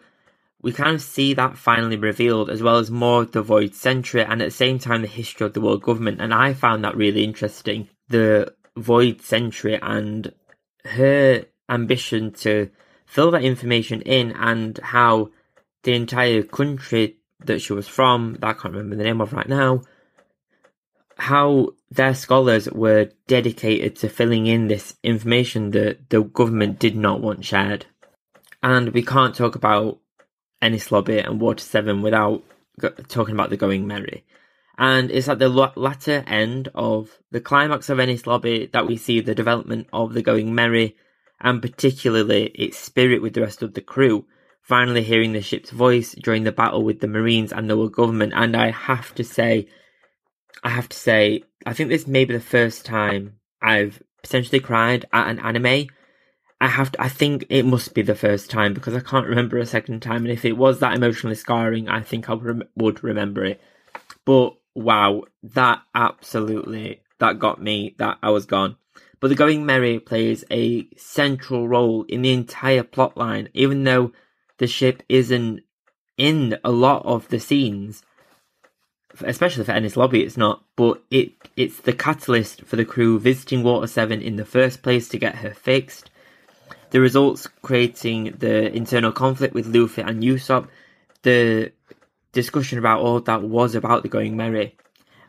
we 0.63 0.73
kind 0.73 0.95
of 0.95 1.03
see 1.03 1.33
that 1.35 1.57
finally 1.57 1.97
revealed, 1.97 2.51
as 2.51 2.63
well 2.63 2.77
as 2.77 2.91
more 2.91 3.25
the 3.25 3.41
Void 3.41 3.75
Century 3.75 4.23
and 4.23 4.43
at 4.43 4.45
the 4.45 4.51
same 4.51 4.79
time 4.79 5.01
the 5.01 5.09
history 5.09 5.47
of 5.47 5.55
the 5.55 5.61
world 5.61 5.83
government. 5.83 6.21
And 6.21 6.35
I 6.35 6.53
found 6.53 6.85
that 6.85 6.97
really 6.97 7.25
interesting. 7.25 7.89
The 8.09 8.55
Void 8.77 9.23
Century 9.23 9.79
and 9.81 10.33
her 10.85 11.47
ambition 11.69 12.33
to 12.33 12.71
fill 13.07 13.31
that 13.31 13.43
information 13.43 14.03
in 14.03 14.33
and 14.33 14.79
how 14.83 15.31
the 15.83 15.95
entire 15.95 16.43
country 16.43 17.17
that 17.47 17.63
she 17.63 17.73
was 17.73 17.89
from, 17.89 18.35
that 18.35 18.47
I 18.47 18.53
can't 18.53 18.75
remember 18.75 18.97
the 18.97 19.05
name 19.05 19.23
of 19.23 19.33
right 19.33 19.49
now, 19.49 19.81
how 21.17 21.71
their 21.91 22.15
scholars 22.15 22.71
were 22.71 23.11
dedicated 23.27 23.97
to 23.97 24.11
filling 24.11 24.47
in 24.47 24.69
this 24.69 24.95
information 25.03 25.71
that 25.71 26.11
the 26.11 26.23
government 26.23 26.79
did 26.79 26.97
not 26.97 27.23
want 27.23 27.47
shared. 27.47 27.87
And 28.63 28.91
we 28.91 29.03
can't 29.03 29.35
talk 29.35 29.55
about 29.55 29.99
Enies 30.63 30.91
Lobby 30.91 31.19
and 31.19 31.41
Water 31.41 31.65
7 31.65 32.03
without 32.03 32.43
go- 32.79 32.91
talking 33.09 33.35
about 33.35 33.51
the 33.51 33.57
Going 33.57 33.87
Merry. 33.87 34.25
And 34.77 35.11
it's 35.11 35.29
at 35.29 35.39
the 35.39 35.49
latter 35.49 36.25
end 36.27 36.69
of 36.75 37.19
the 37.31 37.41
climax 37.41 37.89
of 37.89 37.99
Enies 37.99 38.27
Lobby 38.27 38.69
that 38.73 38.87
we 38.87 38.97
see 38.97 39.21
the 39.21 39.35
development 39.35 39.89
of 39.93 40.15
the 40.15 40.23
Going 40.23 40.55
Merry 40.55 40.97
and 41.41 41.63
particularly 41.63 42.47
its 42.49 42.79
spirit 42.79 43.23
with 43.23 43.35
the 43.35 43.41
rest 43.41 43.63
of 43.63 43.75
the 43.75 43.81
crew, 43.81 44.27
finally 44.63 45.03
hearing 45.03 45.33
the 45.33 45.41
ship's 45.41 45.71
voice 45.71 46.15
during 46.23 46.45
the 46.45 46.53
battle 46.53 46.83
with 46.83 47.01
the 47.01 47.09
Marines 47.09 47.53
and 47.53 47.69
the 47.69 47.77
world 47.77 47.93
government. 47.93 48.33
And 48.35 48.57
I 48.57 48.71
have 48.71 49.15
to 49.15 49.25
say, 49.25 49.69
I 50.63 50.71
have 50.71 50.89
to 50.91 50.97
say, 50.97 51.45
I 51.65 51.73
think 51.73 51.89
this 51.89 52.07
may 52.07 52.25
be 52.25 52.35
the 52.35 52.41
first 52.41 52.85
time 52.85 53.35
I've 53.63 54.03
potentially 54.23 54.61
cried 54.61 55.07
at 55.13 55.29
an 55.29 55.39
anime 55.41 55.89
I 56.61 56.69
have 56.69 56.93
to, 56.93 57.03
I 57.03 57.09
think 57.09 57.47
it 57.49 57.65
must 57.65 57.95
be 57.95 58.03
the 58.03 58.15
first 58.15 58.51
time 58.51 58.75
because 58.75 58.95
I 58.95 59.01
can't 59.01 59.27
remember 59.27 59.57
a 59.59 59.67
second 59.67 60.03
time. 60.03 60.25
And 60.25 60.33
if 60.33 60.45
it 60.45 60.59
was 60.59 60.81
that 60.81 60.95
emotionally 60.95 61.35
scarring, 61.35 61.89
I 61.89 62.03
think 62.03 62.29
I 62.29 62.35
rem- 62.35 62.69
would 62.77 63.03
remember 63.03 63.45
it. 63.45 63.63
But 64.27 64.57
wow, 64.75 65.25
that 65.43 65.83
absolutely, 65.95 67.03
that 67.19 67.39
got 67.39 67.63
me, 67.63 67.95
that 67.99 68.19
I 68.23 68.31
was 68.31 68.45
gone. 68.45 68.77
But 69.21 69.29
the 69.29 69.35
Going 69.35 69.65
Merry 69.65 69.99
plays 69.99 70.45
a 70.51 70.87
central 70.97 71.67
role 71.67 72.05
in 72.09 72.23
the 72.23 72.33
entire 72.33 72.83
plotline, 72.83 73.49
even 73.55 73.85
though 73.85 74.13
the 74.59 74.67
ship 74.67 75.03
isn't 75.09 75.61
in 76.19 76.59
a 76.63 76.71
lot 76.71 77.05
of 77.07 77.29
the 77.29 77.41
scenes, 77.41 78.03
especially 79.23 79.65
for 79.65 79.73
Enies 79.73 79.97
Lobby, 79.97 80.23
it's 80.23 80.37
not. 80.37 80.65
But 80.77 81.03
it 81.11 81.33
it's 81.57 81.81
the 81.81 81.93
catalyst 81.95 82.63
for 82.65 82.77
the 82.77 82.85
crew 82.85 83.19
visiting 83.19 83.63
Water 83.63 83.87
Seven 83.87 84.21
in 84.21 84.37
the 84.37 84.45
first 84.45 84.83
place 84.83 85.09
to 85.09 85.19
get 85.19 85.37
her 85.37 85.55
fixed 85.55 86.10
the 86.91 87.01
results 87.01 87.49
creating 87.63 88.37
the 88.39 88.75
internal 88.75 89.13
conflict 89.13 89.55
with 89.55 89.67
Luffy 89.67 90.03
and 90.03 90.23
Usopp, 90.23 90.69
the 91.23 91.73
discussion 92.33 92.79
about 92.79 93.01
all 93.01 93.21
that 93.21 93.43
was 93.43 93.75
about 93.75 94.03
the 94.03 94.09
Going 94.09 94.37
Merry. 94.37 94.77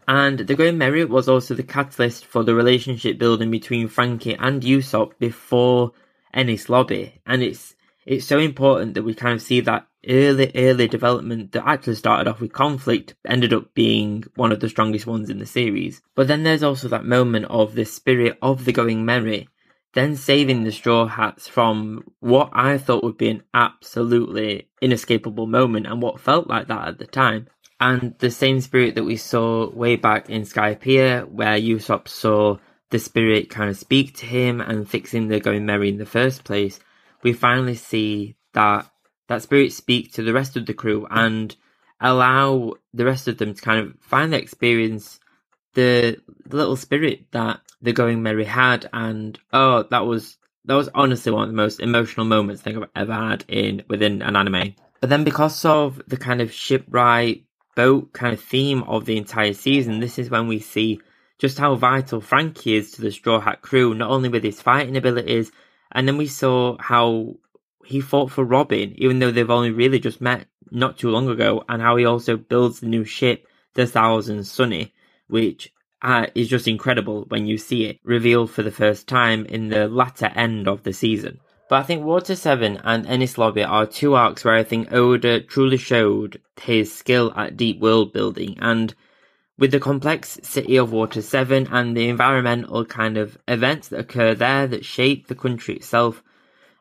And 0.07 0.39
the 0.39 0.55
Going 0.55 0.77
Merry 0.77 1.05
was 1.05 1.29
also 1.29 1.53
the 1.53 1.63
catalyst 1.63 2.25
for 2.25 2.43
the 2.43 2.55
relationship 2.55 3.17
building 3.17 3.51
between 3.51 3.87
Franky 3.87 4.35
and 4.35 4.61
Usopp 4.61 5.13
before 5.19 5.91
Enies 6.35 6.69
Lobby. 6.69 7.21
And 7.25 7.43
it's 7.43 7.75
it's 8.05 8.25
so 8.25 8.39
important 8.39 8.95
that 8.95 9.03
we 9.03 9.13
kind 9.13 9.35
of 9.35 9.41
see 9.43 9.61
that 9.61 9.85
early, 10.09 10.51
early 10.55 10.87
development 10.87 11.51
that 11.51 11.67
actually 11.67 11.95
started 11.95 12.27
off 12.27 12.41
with 12.41 12.51
conflict 12.51 13.13
ended 13.25 13.53
up 13.53 13.73
being 13.75 14.23
one 14.35 14.51
of 14.51 14.59
the 14.59 14.69
strongest 14.69 15.05
ones 15.05 15.29
in 15.29 15.37
the 15.37 15.45
series. 15.45 16.01
But 16.15 16.27
then 16.27 16.41
there's 16.43 16.63
also 16.63 16.87
that 16.87 17.05
moment 17.05 17.45
of 17.45 17.75
the 17.75 17.85
spirit 17.85 18.39
of 18.41 18.65
the 18.65 18.73
Going 18.73 19.05
Merry 19.05 19.47
then 19.93 20.15
saving 20.15 20.63
the 20.63 20.71
Straw 20.71 21.05
Hats 21.05 21.47
from 21.47 22.03
what 22.19 22.49
I 22.53 22.77
thought 22.77 23.03
would 23.03 23.17
be 23.17 23.29
an 23.29 23.43
absolutely 23.53 24.69
inescapable 24.81 25.47
moment 25.47 25.87
and 25.87 26.01
what 26.01 26.19
felt 26.19 26.47
like 26.47 26.67
that 26.67 26.87
at 26.87 26.97
the 26.97 27.07
time. 27.07 27.47
And 27.79 28.15
the 28.19 28.31
same 28.31 28.61
spirit 28.61 28.95
that 28.95 29.03
we 29.03 29.17
saw 29.17 29.69
way 29.69 29.95
back 29.95 30.29
in 30.29 30.43
Skypiea, 30.43 31.27
where 31.27 31.57
Usopp 31.57 32.07
saw 32.07 32.57
the 32.91 32.99
spirit 32.99 33.49
kind 33.49 33.69
of 33.69 33.77
speak 33.77 34.17
to 34.17 34.25
him 34.25 34.61
and 34.61 34.89
fix 34.89 35.13
him 35.13 35.27
the 35.27 35.39
going 35.39 35.65
merry 35.65 35.89
in 35.89 35.97
the 35.97 36.05
first 36.05 36.43
place, 36.43 36.79
we 37.23 37.33
finally 37.33 37.75
see 37.75 38.35
that 38.53 38.89
that 39.27 39.41
spirit 39.41 39.71
speak 39.71 40.13
to 40.13 40.23
the 40.23 40.33
rest 40.33 40.57
of 40.57 40.65
the 40.65 40.73
crew 40.73 41.07
and 41.09 41.55
allow 42.01 42.73
the 42.93 43.05
rest 43.05 43.27
of 43.27 43.37
them 43.37 43.53
to 43.53 43.61
kind 43.61 43.79
of 43.79 43.93
find 44.01 44.33
experience 44.33 45.20
the, 45.73 46.17
the 46.45 46.57
little 46.57 46.75
spirit 46.75 47.25
that 47.31 47.61
the 47.81 47.93
Going 47.93 48.21
Merry 48.21 48.45
had, 48.45 48.89
and 48.93 49.39
oh, 49.53 49.83
that 49.83 50.05
was 50.05 50.37
that 50.65 50.75
was 50.75 50.89
honestly 50.93 51.31
one 51.31 51.43
of 51.43 51.49
the 51.49 51.55
most 51.55 51.79
emotional 51.79 52.25
moments 52.25 52.61
I 52.61 52.65
think 52.65 52.77
I've 52.77 52.89
ever 52.95 53.13
had 53.13 53.45
in 53.47 53.83
within 53.87 54.21
an 54.21 54.35
anime. 54.35 54.75
But 54.99 55.09
then 55.09 55.23
because 55.23 55.65
of 55.65 56.01
the 56.07 56.17
kind 56.17 56.39
of 56.39 56.51
shipwright 56.51 57.45
boat 57.75 58.13
kind 58.13 58.33
of 58.33 58.41
theme 58.41 58.83
of 58.83 59.05
the 59.05 59.17
entire 59.17 59.53
season. 59.53 59.99
This 59.99 60.19
is 60.19 60.29
when 60.29 60.47
we 60.47 60.59
see 60.59 60.99
just 61.37 61.57
how 61.57 61.75
vital 61.75 62.21
Franky 62.21 62.75
is 62.75 62.91
to 62.91 63.01
the 63.01 63.11
Straw 63.11 63.39
Hat 63.39 63.61
crew, 63.61 63.93
not 63.93 64.09
only 64.09 64.29
with 64.29 64.43
his 64.43 64.61
fighting 64.61 64.97
abilities, 64.97 65.51
and 65.91 66.07
then 66.07 66.17
we 66.17 66.27
saw 66.27 66.77
how 66.79 67.35
he 67.85 67.99
fought 67.99 68.31
for 68.31 68.43
Robin, 68.43 68.93
even 68.97 69.19
though 69.19 69.31
they've 69.31 69.49
only 69.49 69.71
really 69.71 69.99
just 69.99 70.21
met 70.21 70.45
not 70.69 70.97
too 70.97 71.09
long 71.09 71.29
ago, 71.29 71.63
and 71.67 71.81
how 71.81 71.95
he 71.95 72.05
also 72.05 72.37
builds 72.37 72.79
the 72.79 72.87
new 72.87 73.03
ship, 73.03 73.47
the 73.73 73.87
Thousand 73.87 74.43
Sunny, 74.45 74.93
which 75.31 75.73
uh, 76.01 76.27
is 76.35 76.47
just 76.47 76.67
incredible 76.67 77.25
when 77.29 77.45
you 77.45 77.57
see 77.57 77.85
it 77.85 77.99
revealed 78.03 78.51
for 78.51 78.63
the 78.63 78.71
first 78.71 79.07
time 79.07 79.45
in 79.45 79.69
the 79.69 79.87
latter 79.87 80.31
end 80.35 80.67
of 80.67 80.83
the 80.83 80.93
season. 80.93 81.39
But 81.69 81.79
I 81.79 81.83
think 81.83 82.03
Water 82.03 82.35
7 82.35 82.81
and 82.83 83.05
Enies 83.05 83.37
Lobby 83.37 83.63
are 83.63 83.85
two 83.85 84.13
arcs 84.13 84.43
where 84.43 84.55
I 84.55 84.63
think 84.63 84.91
Oda 84.91 85.39
truly 85.41 85.77
showed 85.77 86.41
his 86.61 86.93
skill 86.93 87.31
at 87.35 87.55
deep 87.55 87.79
world 87.79 88.11
building 88.11 88.57
and 88.59 88.93
with 89.57 89.71
the 89.71 89.79
complex 89.79 90.39
city 90.41 90.75
of 90.75 90.91
Water 90.91 91.21
7 91.21 91.67
and 91.71 91.95
the 91.95 92.09
environmental 92.09 92.83
kind 92.83 93.15
of 93.15 93.37
events 93.47 93.89
that 93.89 93.99
occur 93.99 94.33
there 94.33 94.65
that 94.67 94.83
shape 94.83 95.27
the 95.27 95.35
country 95.35 95.75
itself, 95.75 96.23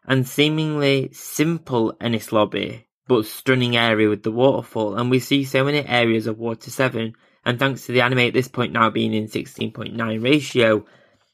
and 0.07 0.27
seemingly 0.27 1.11
simple 1.13 1.93
Enies 2.01 2.33
Lobby, 2.33 2.87
but 3.07 3.27
stunning 3.27 3.77
area 3.77 4.09
with 4.09 4.23
the 4.23 4.33
waterfall, 4.33 4.97
and 4.97 5.11
we 5.11 5.19
see 5.19 5.45
so 5.45 5.63
many 5.63 5.87
areas 5.87 6.27
of 6.27 6.39
Water 6.39 6.71
7, 6.71 7.15
and 7.45 7.59
thanks 7.59 7.87
to 7.87 7.93
the 7.93 8.03
anime 8.03 8.19
at 8.19 8.35
this 8.35 8.49
point 8.49 8.73
now 8.73 8.91
being 8.91 9.15
in 9.15 9.27
16.9 9.27 10.23
ratio, 10.23 10.85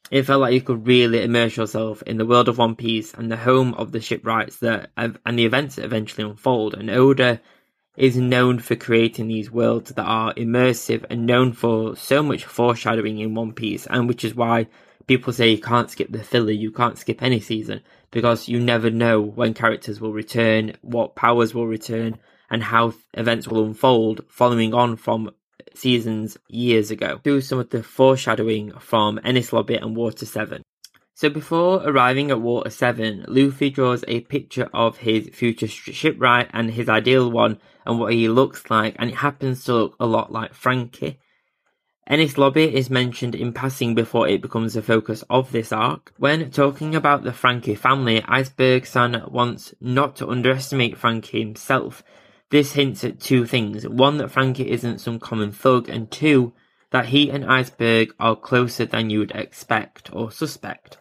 it 0.09 0.23
felt 0.23 0.41
like 0.41 0.53
you 0.53 0.61
could 0.61 0.87
really 0.87 1.21
immerse 1.21 1.57
yourself 1.57 2.01
in 2.03 2.17
the 2.17 2.25
world 2.25 2.47
of 2.47 2.57
One 2.57 2.75
Piece 2.75 3.13
and 3.13 3.29
the 3.31 3.37
home 3.37 3.73
of 3.73 3.91
the 3.91 3.99
shipwrights 3.99 4.57
that 4.59 4.89
and 4.95 5.17
the 5.25 5.45
events 5.45 5.75
that 5.75 5.85
eventually 5.85 6.29
unfold. 6.29 6.75
And 6.75 6.89
Oda 6.89 7.41
is 7.97 8.15
known 8.15 8.59
for 8.59 8.75
creating 8.75 9.27
these 9.27 9.51
worlds 9.51 9.91
that 9.91 10.05
are 10.05 10.33
immersive 10.35 11.03
and 11.09 11.25
known 11.25 11.51
for 11.51 11.95
so 11.97 12.23
much 12.23 12.45
foreshadowing 12.45 13.19
in 13.19 13.35
One 13.35 13.51
Piece, 13.51 13.85
and 13.87 14.07
which 14.07 14.23
is 14.23 14.35
why 14.35 14.67
people 15.07 15.33
say 15.33 15.49
you 15.49 15.59
can't 15.59 15.89
skip 15.89 16.11
the 16.11 16.23
filler, 16.23 16.51
you 16.51 16.71
can't 16.71 16.97
skip 16.97 17.21
any 17.21 17.39
season, 17.39 17.81
because 18.11 18.47
you 18.47 18.59
never 18.59 18.89
know 18.89 19.21
when 19.21 19.53
characters 19.53 19.99
will 19.99 20.13
return, 20.13 20.73
what 20.81 21.15
powers 21.15 21.53
will 21.53 21.67
return, 21.67 22.17
and 22.49 22.63
how 22.63 22.93
events 23.13 23.47
will 23.47 23.65
unfold 23.65 24.21
following 24.29 24.73
on 24.73 24.95
from 24.95 25.31
seasons 25.73 26.37
years 26.47 26.91
ago. 26.91 27.19
through 27.23 27.41
some 27.41 27.59
of 27.59 27.69
the 27.69 27.83
foreshadowing 27.83 28.71
from 28.79 29.19
Enies 29.25 29.51
Lobby 29.51 29.75
and 29.75 29.95
Water 29.95 30.25
7. 30.25 30.61
So 31.13 31.29
before 31.29 31.81
arriving 31.83 32.29
at 32.29 32.41
Water 32.41 32.69
7, 32.69 33.25
Luffy 33.27 33.71
draws 33.71 34.05
a 34.07 34.21
picture 34.21 34.69
of 34.71 34.97
his 34.97 35.29
future 35.33 35.67
shipwright 35.67 36.49
and 36.53 36.69
his 36.69 36.87
ideal 36.87 37.31
one 37.31 37.59
and 37.87 37.99
what 37.99 38.13
he 38.13 38.29
looks 38.29 38.69
like, 38.69 38.95
and 38.99 39.09
it 39.09 39.15
happens 39.15 39.63
to 39.63 39.73
look 39.73 39.95
a 39.99 40.05
lot 40.05 40.31
like 40.31 40.53
Franky. 40.53 41.19
Enies 42.09 42.37
Lobby 42.37 42.73
is 42.73 42.89
mentioned 42.89 43.35
in 43.35 43.51
passing 43.51 43.95
before 43.95 44.27
it 44.27 44.41
becomes 44.41 44.75
the 44.75 44.81
focus 44.81 45.23
of 45.29 45.51
this 45.51 45.73
arc. 45.73 46.13
When 46.17 46.51
talking 46.51 46.95
about 46.95 47.23
the 47.23 47.33
Franky 47.33 47.75
family, 47.75 48.23
Iceberg-san 48.25 49.23
wants 49.27 49.73
not 49.81 50.15
to 50.17 50.29
underestimate 50.29 50.97
Franky 50.97 51.41
himself. 51.41 52.03
This 52.49 52.73
hints 52.73 53.03
at 53.03 53.19
two 53.19 53.45
things. 53.45 53.87
One, 53.87 54.17
that 54.17 54.31
Franky 54.31 54.69
isn't 54.71 54.99
some 54.99 55.19
common 55.19 55.51
thug, 55.51 55.89
and 55.89 56.09
two, 56.09 56.53
that 56.91 57.07
he 57.07 57.29
and 57.29 57.45
Iceberg 57.45 58.13
are 58.19 58.35
closer 58.35 58.85
than 58.85 59.09
you 59.09 59.19
would 59.19 59.31
expect 59.35 60.09
or 60.13 60.31
suspect. 60.31 60.97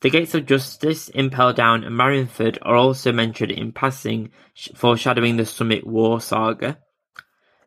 The 0.00 0.10
Gates 0.10 0.34
of 0.34 0.46
Justice, 0.46 1.08
Impel 1.08 1.52
Down 1.52 1.82
and 1.82 1.98
Marineford 1.98 2.58
are 2.62 2.76
also 2.76 3.10
mentioned 3.10 3.50
in 3.50 3.72
passing, 3.72 4.30
foreshadowing 4.76 5.36
the 5.36 5.44
Summit 5.44 5.84
War 5.84 6.20
saga. 6.20 6.78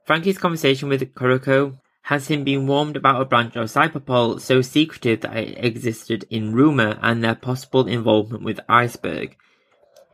Franky's 0.06 0.38
conversation 0.38 0.88
with 0.88 1.14
Kokoro 1.14 1.78
has 2.04 2.28
him 2.28 2.46
being 2.46 2.68
warned 2.68 2.96
about 2.96 3.22
a 3.22 3.26
branch 3.26 3.58
of 3.58 3.70
Cipher 3.70 4.00
Pol 4.00 4.40
so 4.40 4.62
secretive 4.62 5.22
that 5.22 5.36
it 5.36 5.64
existed 5.64 6.26
in 6.30 6.54
rumour 6.54 6.98
and 7.02 7.22
their 7.22 7.36
possible 7.36 7.86
involvement 7.86 8.44
with 8.44 8.62
Iceberg. 8.70 9.36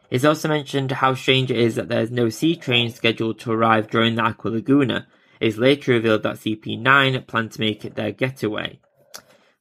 It's 0.10 0.26
also 0.26 0.48
mentioned 0.48 0.92
how 0.92 1.16
strange 1.16 1.52
it 1.52 1.58
is 1.58 1.76
that 1.76 1.90
there 1.90 2.02
is 2.02 2.12
no 2.12 2.30
sea 2.30 2.56
train 2.56 2.92
scheduled 2.92 3.40
to 3.40 3.52
arrive 3.52 3.90
during 3.90 4.16
the 4.16 4.24
Aqua 4.24 4.50
Laguna. 4.50 5.08
It 5.40 5.48
is 5.48 5.58
later 5.58 5.92
revealed 5.92 6.24
that 6.24 6.38
CP9 6.38 7.28
plan 7.28 7.50
to 7.50 7.60
make 7.60 7.84
it 7.84 7.96
their 7.96 8.12
getaway. 8.12 8.80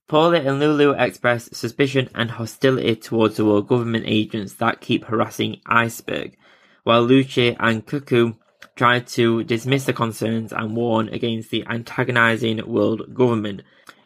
Paulie 0.09 0.47
and 0.47 0.61
Lulu 0.61 0.93
express 0.93 1.49
suspicion 1.57 2.09
and 2.15 2.31
hostility 2.31 2.95
towards 2.95 3.37
the 3.37 3.45
world 3.45 3.67
government 3.67 4.05
agents 4.07 4.55
that 4.55 4.81
keep 4.81 5.07
harassing 5.07 5.61
Iceberg, 5.67 6.37
while 6.85 7.05
Lucci 7.05 7.57
and 7.59 7.85
Kaku 7.85 8.37
try 8.77 9.01
to 9.01 9.43
dismiss 9.43 9.85
the 9.85 9.93
concerns 9.93 10.53
and 10.53 10.77
warn 10.77 11.09
against 11.09 11.51
the 11.51 11.67
antagonizing 11.67 12.65
world 12.69 13.15
government. 13.15 13.63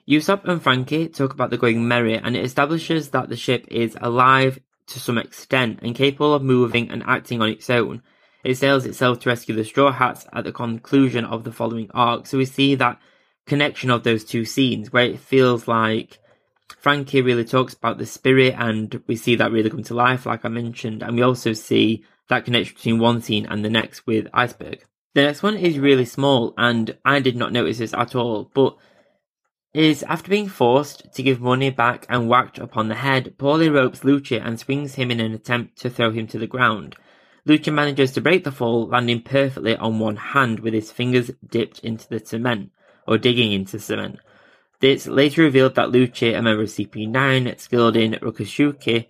Usopp 0.08 0.48
and 0.48 0.62
Franky 0.62 1.06
talk 1.06 1.34
about 1.34 1.50
the 1.50 1.58
Going 1.58 1.86
Merry 1.86 2.16
and 2.16 2.34
it 2.34 2.44
establishes 2.46 3.10
that 3.10 3.28
the 3.28 3.36
ship 3.36 3.66
is 3.70 3.94
alive 4.00 4.58
to 4.90 5.00
some 5.00 5.18
extent 5.18 5.80
and 5.82 5.94
capable 5.94 6.34
of 6.34 6.42
moving 6.42 6.90
and 6.90 7.02
acting 7.06 7.40
on 7.40 7.48
its 7.48 7.70
own. 7.70 8.02
It 8.44 8.56
sails 8.56 8.86
itself 8.86 9.20
to 9.20 9.28
rescue 9.28 9.54
the 9.54 9.64
Straw 9.64 9.92
Hats 9.92 10.26
at 10.32 10.44
the 10.44 10.52
conclusion 10.52 11.24
of 11.24 11.44
the 11.44 11.52
following 11.52 11.90
arc, 11.92 12.26
so 12.26 12.38
we 12.38 12.46
see 12.46 12.74
that 12.76 12.98
connection 13.46 13.90
of 13.90 14.04
those 14.04 14.24
two 14.24 14.44
scenes 14.44 14.92
where 14.92 15.04
it 15.04 15.20
feels 15.20 15.66
like 15.66 16.18
Franky 16.78 17.20
really 17.20 17.44
talks 17.44 17.74
about 17.74 17.98
the 17.98 18.06
spirit 18.06 18.54
and 18.56 19.02
we 19.06 19.16
see 19.16 19.36
that 19.36 19.52
really 19.52 19.70
come 19.70 19.82
to 19.84 19.94
life, 19.94 20.26
like 20.26 20.44
I 20.44 20.48
mentioned, 20.48 21.02
and 21.02 21.16
we 21.16 21.22
also 21.22 21.52
see 21.52 22.04
that 22.28 22.44
connection 22.44 22.74
between 22.76 22.98
one 22.98 23.20
scene 23.20 23.46
and 23.46 23.64
the 23.64 23.70
next 23.70 24.06
with 24.06 24.28
Iceberg. 24.32 24.84
The 25.14 25.22
next 25.22 25.42
one 25.42 25.56
is 25.56 25.78
really 25.78 26.04
small 26.04 26.54
and 26.56 26.96
I 27.04 27.18
did 27.20 27.36
not 27.36 27.52
notice 27.52 27.78
this 27.78 27.92
at 27.94 28.14
all, 28.14 28.50
but 28.54 28.76
is 29.72 30.02
after 30.04 30.28
being 30.30 30.48
forced 30.48 31.12
to 31.14 31.22
give 31.22 31.40
money 31.40 31.70
back 31.70 32.04
and 32.08 32.28
whacked 32.28 32.58
upon 32.58 32.88
the 32.88 32.96
head, 32.96 33.34
Paulie 33.38 33.72
ropes 33.72 34.00
Lucci 34.00 34.44
and 34.44 34.58
swings 34.58 34.96
him 34.96 35.10
in 35.10 35.20
an 35.20 35.32
attempt 35.32 35.78
to 35.78 35.90
throw 35.90 36.10
him 36.10 36.26
to 36.26 36.38
the 36.38 36.46
ground. 36.46 36.96
Lucci 37.46 37.72
manages 37.72 38.12
to 38.12 38.20
break 38.20 38.44
the 38.44 38.52
fall, 38.52 38.86
landing 38.88 39.22
perfectly 39.22 39.76
on 39.76 39.98
one 39.98 40.16
hand 40.16 40.60
with 40.60 40.74
his 40.74 40.90
fingers 40.90 41.30
dipped 41.48 41.78
into 41.80 42.08
the 42.08 42.18
cement 42.18 42.70
or 43.06 43.16
digging 43.16 43.52
into 43.52 43.78
cement. 43.78 44.18
It's 44.80 45.06
later 45.06 45.42
revealed 45.42 45.74
that 45.76 45.90
Lucci, 45.90 46.36
a 46.36 46.42
member 46.42 46.62
of 46.62 46.68
CP9, 46.68 47.60
skilled 47.60 47.96
in 47.96 48.12
Rokushiki, 48.12 49.06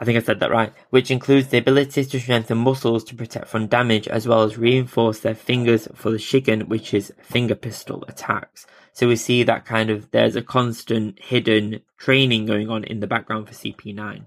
I 0.00 0.06
think 0.06 0.16
I 0.16 0.22
said 0.22 0.40
that 0.40 0.50
right, 0.50 0.72
which 0.88 1.10
includes 1.10 1.48
the 1.48 1.58
ability 1.58 2.06
to 2.06 2.20
strengthen 2.20 2.56
muscles 2.56 3.04
to 3.04 3.14
protect 3.14 3.48
from 3.48 3.66
damage 3.66 4.08
as 4.08 4.26
well 4.26 4.42
as 4.42 4.56
reinforce 4.56 5.20
their 5.20 5.34
fingers 5.34 5.86
for 5.94 6.10
the 6.10 6.16
Shigan, 6.16 6.68
which 6.68 6.94
is 6.94 7.12
finger 7.22 7.54
pistol 7.54 8.02
attacks. 8.08 8.66
So 8.94 9.08
we 9.08 9.16
see 9.16 9.42
that 9.42 9.66
kind 9.66 9.90
of, 9.90 10.10
there's 10.10 10.36
a 10.36 10.42
constant 10.42 11.20
hidden 11.20 11.82
training 11.98 12.46
going 12.46 12.70
on 12.70 12.84
in 12.84 13.00
the 13.00 13.06
background 13.06 13.46
for 13.46 13.54
CP9. 13.54 14.24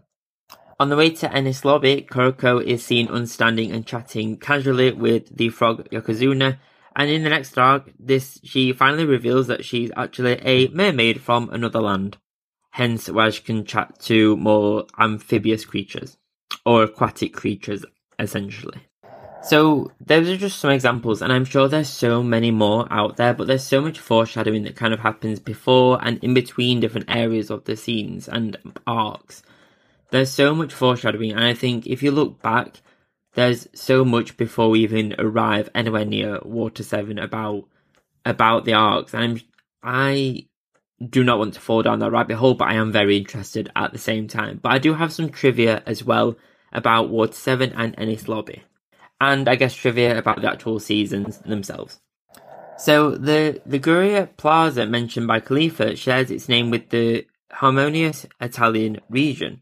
On 0.80 0.90
the 0.90 0.96
way 0.96 1.10
to 1.10 1.28
Enies 1.28 1.66
Lobby, 1.66 2.02
Kokoro 2.04 2.60
is 2.60 2.86
seen 2.86 3.08
unstanding 3.08 3.74
and 3.74 3.86
chatting 3.86 4.38
casually 4.38 4.92
with 4.92 5.36
the 5.36 5.50
frog 5.50 5.90
Yokozuna, 5.90 6.60
and 6.96 7.10
in 7.10 7.24
the 7.24 7.30
next 7.30 7.58
arc, 7.58 7.92
this 8.00 8.40
she 8.44 8.74
finally 8.74 9.06
reveals 9.06 9.48
that 9.48 9.66
she's 9.66 9.92
actually 9.98 10.34
a 10.44 10.68
mermaid 10.68 11.20
from 11.20 11.50
another 11.50 11.82
land. 11.82 12.18
Hence 12.74 13.08
why 13.08 13.30
she 13.30 13.44
can 13.44 13.66
chat 13.66 14.00
to 14.00 14.36
more 14.38 14.88
amphibious 14.98 15.64
creatures. 15.64 16.18
Or 16.66 16.82
aquatic 16.82 17.32
creatures, 17.32 17.86
essentially. 18.18 18.82
So 19.44 19.92
those 20.04 20.28
are 20.28 20.38
just 20.38 20.60
some 20.60 20.72
examples, 20.72 21.22
and 21.22 21.32
I'm 21.32 21.46
sure 21.46 21.68
there's 21.68 21.90
so 21.90 22.24
many 22.24 22.50
more 22.50 22.88
out 22.90 23.18
there, 23.18 23.36
but 23.36 23.46
there's 23.46 23.64
so 23.64 23.80
much 23.80 24.00
foreshadowing 24.00 24.64
that 24.64 24.76
kind 24.76 24.92
of 24.92 25.02
happens 25.02 25.40
before 25.40 26.00
and 26.02 26.18
in 26.24 26.34
between 26.34 26.80
different 26.80 27.12
areas 27.14 27.52
of 27.52 27.66
the 27.66 27.76
scenes 27.76 28.28
and 28.28 28.58
arcs. 28.88 29.44
There's 30.10 30.32
so 30.32 30.56
much 30.56 30.74
foreshadowing, 30.74 31.34
and 31.34 31.44
I 31.44 31.54
think 31.54 31.86
if 31.86 32.02
you 32.02 32.10
look 32.10 32.42
back, 32.42 32.82
there's 33.36 33.68
so 33.74 34.04
much 34.04 34.36
before 34.36 34.72
we 34.72 34.80
even 34.80 35.14
arrive 35.20 35.70
anywhere 35.76 36.06
near 36.06 36.40
Water 36.44 36.82
Seven 36.82 37.20
about 37.20 37.66
about 38.26 38.66
the 38.66 38.74
arcs, 38.74 39.14
and 39.14 39.24
I'm, 39.24 39.42
I 39.84 40.48
do 41.10 41.24
not 41.24 41.40
want 41.40 41.54
to 41.56 41.60
fall 41.60 41.82
down 41.82 42.00
that 42.00 42.12
rabbit 42.12 42.38
hole, 42.38 42.54
but 42.54 42.70
I 42.70 42.76
am 42.76 42.92
very 42.92 43.18
interested 43.18 43.72
at 43.76 43.92
the 43.92 43.98
same 43.98 44.28
time. 44.28 44.60
But 44.62 44.72
I 44.72 44.78
do 44.78 44.94
have 44.94 45.14
some 45.14 45.30
trivia 45.30 45.84
as 45.86 46.04
well 46.04 46.36
about 46.72 47.10
Water 47.10 47.34
Seven 47.34 47.74
and 47.74 47.96
Enies 47.98 48.28
Lobby, 48.28 48.64
and 49.20 49.48
I 49.48 49.56
guess 49.56 49.76
trivia 49.76 50.18
about 50.18 50.42
the 50.42 50.52
actual 50.52 50.80
seasons 50.80 51.40
themselves. 51.40 52.00
So 52.78 53.12
the 53.12 53.62
the 53.66 53.80
Guria 53.80 54.30
Plaza 54.36 54.86
mentioned 54.86 55.28
by 55.28 55.40
Kalifa 55.40 55.98
shares 55.98 56.32
its 56.32 56.50
name 56.50 56.70
with 56.70 56.90
the 56.90 57.26
harmonious 57.52 58.26
Italian 58.42 59.00
region. 59.10 59.62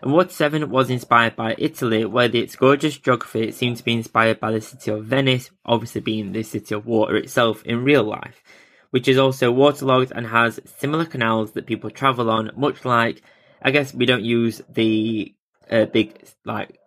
And 0.00 0.12
Water 0.12 0.30
7 0.30 0.70
was 0.70 0.90
inspired 0.90 1.34
by 1.34 1.56
Italy, 1.58 2.04
where 2.04 2.30
its 2.34 2.54
gorgeous 2.54 2.98
geography 2.98 3.50
seemed 3.50 3.78
to 3.78 3.84
be 3.84 3.94
inspired 3.94 4.38
by 4.38 4.52
the 4.52 4.60
city 4.60 4.92
of 4.92 5.06
Venice, 5.06 5.50
obviously 5.64 6.00
being 6.00 6.30
the 6.30 6.44
city 6.44 6.74
of 6.74 6.86
water 6.86 7.16
itself 7.16 7.64
in 7.64 7.82
real 7.82 8.04
life, 8.04 8.42
which 8.90 9.08
is 9.08 9.18
also 9.18 9.50
waterlogged 9.50 10.12
and 10.14 10.26
has 10.26 10.60
similar 10.78 11.04
canals 11.04 11.52
that 11.52 11.66
people 11.66 11.90
travel 11.90 12.30
on, 12.30 12.50
much 12.56 12.84
like, 12.84 13.22
I 13.62 13.70
guess 13.70 13.92
we 13.94 14.06
don't 14.06 14.24
use 14.24 14.62
the 14.68 15.34
uh, 15.70 15.86
big, 15.86 16.24
like, 16.44 16.78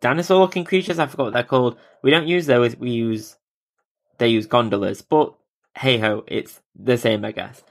dinosaur 0.00 0.40
looking 0.40 0.64
creatures, 0.64 0.98
I 0.98 1.06
forgot 1.06 1.24
what 1.24 1.32
they're 1.32 1.42
called. 1.42 1.78
We 2.02 2.10
don't 2.10 2.28
use 2.28 2.46
those, 2.46 2.76
we 2.76 2.90
use 2.90 3.36
they 4.18 4.28
use 4.28 4.46
gondolas, 4.46 5.02
but 5.02 5.34
hey 5.76 5.98
ho, 5.98 6.24
it's 6.26 6.60
the 6.74 6.96
same, 6.96 7.24
I 7.24 7.32
guess. 7.32 7.62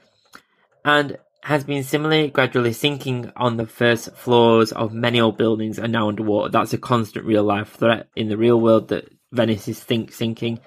And 0.84 1.18
has 1.42 1.64
been 1.64 1.84
similarly 1.84 2.28
gradually 2.28 2.72
sinking 2.72 3.32
on 3.36 3.56
the 3.56 3.66
first 3.66 4.14
floors 4.16 4.72
of 4.72 4.92
many 4.92 5.20
old 5.20 5.38
buildings 5.38 5.78
are 5.78 5.88
now 5.88 6.08
underwater. 6.08 6.50
That's 6.50 6.72
a 6.72 6.78
constant 6.78 7.24
real 7.24 7.44
life 7.44 7.74
threat 7.74 8.08
in 8.16 8.28
the 8.28 8.36
real 8.36 8.60
world 8.60 8.88
that 8.88 9.08
Venice 9.32 9.68
is 9.68 9.80
think 9.80 10.12
sinking. 10.12 10.60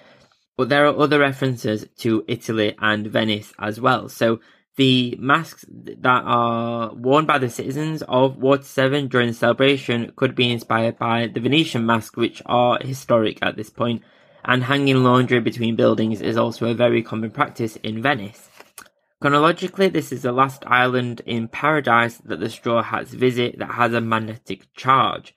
But 0.60 0.67
there 0.67 0.86
are 0.88 1.00
other 1.00 1.19
references 1.19 1.88
to 2.00 2.26
Italy 2.28 2.76
and 2.80 3.08
Venice 3.08 3.54
as 3.58 3.80
well. 3.80 4.10
So 4.10 4.41
the 4.76 5.15
masks 5.17 5.63
that 5.69 6.24
are 6.26 6.93
worn 6.93 7.26
by 7.26 7.38
the 7.38 7.50
citizens 7.50 8.02
of 8.10 8.36
Water 8.36 8.63
7 8.63 9.08
during 9.08 9.30
the 9.30 9.34
celebration 9.34 10.12
could 10.17 10.36
be 10.36 10.52
inspired 10.52 11.00
by 11.00 11.28
the 11.28 11.39
Venetian 11.39 11.86
masks, 11.86 12.17
which 12.17 12.41
are 12.45 12.78
historic 12.82 13.39
at 13.41 13.56
this 13.56 13.69
point. 13.69 14.02
point, 14.02 14.12
and 14.43 14.65
hanging 14.65 15.02
laundry 15.02 15.39
between 15.39 15.78
buildings 15.78 16.22
is 16.22 16.36
also 16.36 16.69
a 16.69 16.74
very 16.74 17.04
common 17.04 17.32
practice 17.32 17.78
in 17.78 18.02
Venice. 18.02 18.50
Chronologically, 19.22 19.88
this 19.88 20.12
is 20.12 20.24
the 20.24 20.34
last 20.34 20.65
island 20.67 21.22
in 21.26 21.48
Paradise 21.48 22.17
that 22.17 22.41
the 22.41 22.50
Straw 22.50 22.84
Hats 22.84 23.13
visit 23.13 23.60
that 23.60 23.72
has 23.72 23.93
a 23.93 24.02
magnetic 24.02 24.74
charge. 24.74 25.34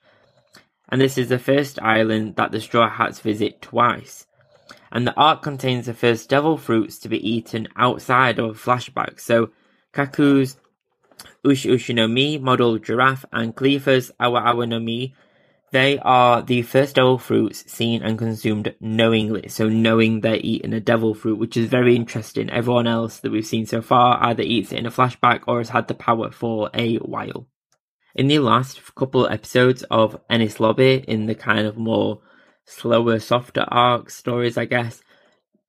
And 0.89 0.99
this 0.99 1.17
is 1.17 1.29
the 1.29 1.39
first 1.39 1.79
island 1.81 2.35
that 2.35 2.51
the 2.51 2.59
Straw 2.59 2.89
Hats 2.89 3.21
visit 3.21 3.61
twice. 3.61 4.27
And 4.91 5.07
the 5.07 5.15
arc 5.15 5.41
contains 5.41 5.87
the 5.87 5.93
first 5.93 6.29
devil 6.29 6.57
fruits 6.57 6.99
to 6.99 7.09
be 7.09 7.27
eaten 7.27 7.67
outside 7.75 8.39
of 8.39 8.61
flashbacks. 8.61 9.21
So, 9.21 9.49
Kaku's 9.93 10.57
Ushi 11.45 11.71
Ushi 11.71 11.95
no 11.95 12.07
Mi, 12.07 12.37
model 12.37 12.77
giraffe, 12.77 13.25
and 13.31 13.55
Kalifa's 13.55 14.11
Awa 14.19 14.39
Awa 14.39 14.67
no 14.67 14.79
Mi 14.79 15.15
they 15.73 15.97
are 15.97 16.43
the 16.43 16.61
first 16.61 16.93
devil 16.93 17.17
fruits 17.17 17.69
seen 17.69 18.03
and 18.03 18.15
consumed 18.15 18.75
knowingly, 18.79 19.47
so 19.47 19.67
knowing 19.67 20.21
they're 20.21 20.35
eating 20.35 20.71
a 20.71 20.79
devil 20.79 21.15
fruit, 21.15 21.39
which 21.39 21.57
is 21.57 21.67
very 21.67 21.95
interesting. 21.95 22.51
Everyone 22.51 22.85
else 22.85 23.17
that 23.17 23.31
we've 23.31 23.43
seen 23.43 23.65
so 23.65 23.81
far 23.81 24.23
either 24.23 24.43
eats 24.43 24.71
it 24.71 24.77
in 24.77 24.85
a 24.85 24.91
flashback 24.91 25.41
or 25.47 25.57
has 25.57 25.69
had 25.69 25.87
the 25.87 25.95
power 25.95 26.29
for 26.29 26.69
a 26.75 26.97
while. 26.97 27.47
In 28.13 28.27
the 28.27 28.37
last 28.37 28.93
couple 28.93 29.27
episodes 29.27 29.81
of 29.89 30.21
Enies 30.29 30.59
Lobby, 30.59 31.03
in 31.07 31.25
the 31.25 31.33
kind 31.33 31.65
of 31.65 31.75
more 31.75 32.21
slower, 32.65 33.19
softer 33.19 33.65
arc 33.67 34.09
stories, 34.09 34.57
I 34.57 34.65
guess, 34.65 35.01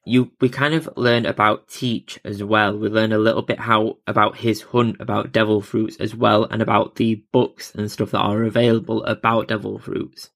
you 0.05 0.31
we 0.41 0.49
kind 0.49 0.75
of 0.75 0.89
learn 0.97 1.27
about 1.27 1.69
Teach 1.69 2.21
as 2.25 2.43
well. 2.43 2.77
We 2.77 2.89
learn 2.89 3.13
a 3.13 3.19
little 3.19 3.43
bit 3.43 3.59
how 3.59 3.99
about 4.07 4.37
his 4.37 4.63
hunt 4.63 4.97
about 5.01 5.33
devil 5.33 5.61
fruits 5.61 5.97
as 5.97 6.15
well, 6.15 6.45
and 6.45 6.61
about 6.61 6.97
the 6.97 7.25
books 7.33 7.75
and 7.75 7.91
stuff 7.91 8.11
that 8.11 8.19
are 8.19 8.45
available 8.45 9.03
about 9.05 9.49
devil 9.49 9.79
fruits. 9.79 10.31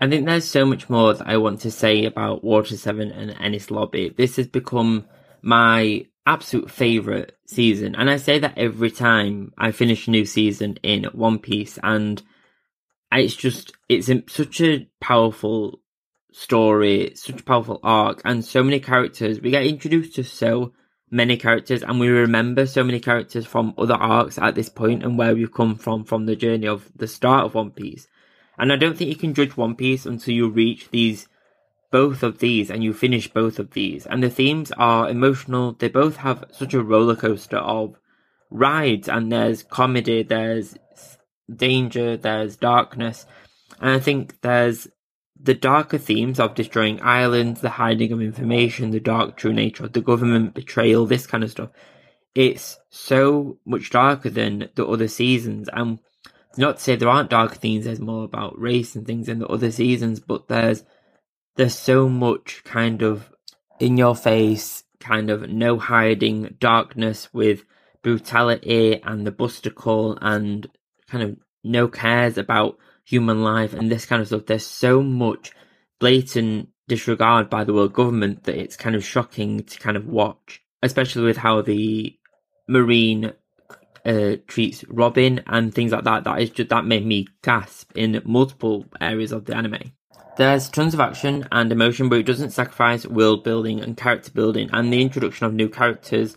I 0.00 0.08
think 0.08 0.26
there's 0.26 0.44
so 0.44 0.64
much 0.64 0.90
more 0.90 1.14
that 1.14 1.28
I 1.28 1.36
want 1.36 1.60
to 1.60 1.70
say 1.70 2.04
about 2.04 2.44
Water 2.44 2.76
Seven 2.76 3.12
and 3.12 3.30
Enies 3.32 3.70
Lobby. 3.70 4.12
This 4.16 4.36
has 4.36 4.48
become 4.48 5.06
my 5.42 6.06
absolute 6.26 6.70
favorite 6.70 7.36
season, 7.46 7.94
and 7.96 8.08
I 8.08 8.16
say 8.16 8.38
that 8.38 8.58
every 8.58 8.90
time 8.90 9.52
I 9.58 9.72
finish 9.72 10.06
a 10.06 10.10
new 10.10 10.24
season 10.24 10.78
in 10.82 11.04
One 11.12 11.38
Piece, 11.38 11.78
and 11.82 12.22
it's 13.12 13.36
just 13.36 13.72
it's 13.88 14.10
such 14.32 14.60
a 14.60 14.88
powerful 15.00 15.81
story, 16.32 17.12
such 17.14 17.40
a 17.40 17.44
powerful 17.44 17.80
arc, 17.82 18.22
and 18.24 18.44
so 18.44 18.62
many 18.62 18.80
characters. 18.80 19.40
We 19.40 19.50
get 19.50 19.66
introduced 19.66 20.14
to 20.16 20.24
so 20.24 20.72
many 21.10 21.36
characters, 21.36 21.82
and 21.82 22.00
we 22.00 22.08
remember 22.08 22.66
so 22.66 22.82
many 22.82 22.98
characters 22.98 23.46
from 23.46 23.74
other 23.78 23.94
arcs 23.94 24.38
at 24.38 24.54
this 24.54 24.68
point 24.68 25.02
and 25.02 25.16
where 25.16 25.34
we've 25.34 25.52
come 25.52 25.76
from 25.76 26.04
from 26.04 26.26
the 26.26 26.36
journey 26.36 26.66
of 26.66 26.90
the 26.96 27.06
start 27.06 27.44
of 27.44 27.54
One 27.54 27.70
Piece. 27.70 28.08
And 28.58 28.72
I 28.72 28.76
don't 28.76 28.96
think 28.96 29.10
you 29.10 29.16
can 29.16 29.34
judge 29.34 29.56
One 29.56 29.76
Piece 29.76 30.06
until 30.06 30.34
you 30.34 30.48
reach 30.48 30.90
these 30.90 31.28
both 31.90 32.22
of 32.22 32.38
these 32.38 32.70
and 32.70 32.82
you 32.82 32.94
finish 32.94 33.28
both 33.28 33.58
of 33.58 33.72
these. 33.72 34.06
And 34.06 34.22
the 34.22 34.30
themes 34.30 34.72
are 34.72 35.10
emotional. 35.10 35.74
They 35.74 35.88
both 35.88 36.16
have 36.16 36.46
such 36.50 36.72
a 36.72 36.82
roller 36.82 37.16
coaster 37.16 37.58
of 37.58 37.96
rides, 38.50 39.08
and 39.08 39.30
there's 39.30 39.62
comedy, 39.62 40.22
there's 40.22 40.76
danger, 41.54 42.16
there's 42.16 42.56
darkness. 42.56 43.26
And 43.80 43.90
I 43.90 43.98
think 43.98 44.40
there's 44.40 44.88
the 45.42 45.54
darker 45.54 45.98
themes 45.98 46.38
of 46.38 46.54
destroying 46.54 47.02
islands, 47.02 47.60
the 47.60 47.70
hiding 47.70 48.12
of 48.12 48.22
information, 48.22 48.90
the 48.90 49.00
dark 49.00 49.36
true 49.36 49.52
nature 49.52 49.84
of 49.84 49.92
the 49.92 50.00
government, 50.00 50.54
betrayal, 50.54 51.04
this 51.04 51.26
kind 51.26 51.42
of 51.42 51.50
stuff. 51.50 51.70
It's 52.34 52.78
so 52.90 53.58
much 53.66 53.90
darker 53.90 54.30
than 54.30 54.68
the 54.76 54.86
other 54.86 55.08
seasons. 55.08 55.68
And 55.72 55.98
not 56.56 56.76
to 56.76 56.82
say 56.82 56.96
there 56.96 57.08
aren't 57.08 57.30
darker 57.30 57.56
themes, 57.56 57.84
there's 57.84 58.00
more 58.00 58.24
about 58.24 58.58
race 58.58 58.94
and 58.94 59.04
things 59.04 59.28
in 59.28 59.40
the 59.40 59.48
other 59.48 59.72
seasons, 59.72 60.20
but 60.20 60.48
there's 60.48 60.84
there's 61.56 61.78
so 61.78 62.08
much 62.08 62.62
kind 62.64 63.02
of 63.02 63.30
in 63.78 63.98
your 63.98 64.16
face, 64.16 64.84
kind 65.00 65.28
of 65.28 65.50
no 65.50 65.78
hiding 65.78 66.56
darkness 66.60 67.28
with 67.34 67.64
brutality 68.02 69.00
and 69.02 69.26
the 69.26 69.32
Buster 69.32 69.70
call 69.70 70.16
and 70.22 70.68
kind 71.08 71.24
of 71.24 71.36
no 71.64 71.88
cares 71.88 72.38
about 72.38 72.78
human 73.04 73.42
life 73.42 73.72
and 73.72 73.90
this 73.90 74.06
kind 74.06 74.20
of 74.20 74.28
stuff. 74.28 74.46
There's 74.46 74.66
so 74.66 75.02
much 75.02 75.52
blatant 75.98 76.68
disregard 76.88 77.48
by 77.48 77.64
the 77.64 77.72
world 77.72 77.92
government 77.92 78.44
that 78.44 78.56
it's 78.56 78.76
kind 78.76 78.96
of 78.96 79.04
shocking 79.04 79.64
to 79.64 79.78
kind 79.78 79.96
of 79.96 80.06
watch, 80.06 80.62
especially 80.82 81.24
with 81.24 81.36
how 81.36 81.62
the 81.62 82.16
Marine 82.68 83.32
uh, 84.04 84.36
treats 84.46 84.84
Robin 84.88 85.42
and 85.46 85.74
things 85.74 85.92
like 85.92 86.04
that. 86.04 86.24
That 86.24 86.40
is 86.40 86.50
just 86.50 86.70
that 86.70 86.84
made 86.84 87.06
me 87.06 87.28
gasp 87.42 87.92
in 87.94 88.20
multiple 88.24 88.86
areas 89.00 89.32
of 89.32 89.44
the 89.44 89.56
anime. 89.56 89.92
There's 90.36 90.70
tons 90.70 90.94
of 90.94 91.00
action 91.00 91.46
and 91.52 91.70
emotion, 91.70 92.08
but 92.08 92.18
it 92.18 92.26
doesn't 92.26 92.52
sacrifice 92.52 93.06
world 93.06 93.44
building 93.44 93.80
and 93.80 93.96
character 93.96 94.32
building 94.32 94.70
and 94.72 94.92
the 94.92 95.02
introduction 95.02 95.46
of 95.46 95.52
new 95.52 95.68
characters 95.68 96.36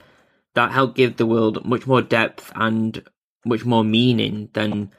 that 0.53 0.71
help 0.71 0.95
give 0.95 1.17
the 1.17 1.25
world 1.25 1.65
much 1.65 1.87
more 1.87 2.01
depth 2.01 2.51
and 2.55 3.03
much 3.45 3.63
more 3.65 3.83
meaning 3.83 4.49
than 4.53 4.91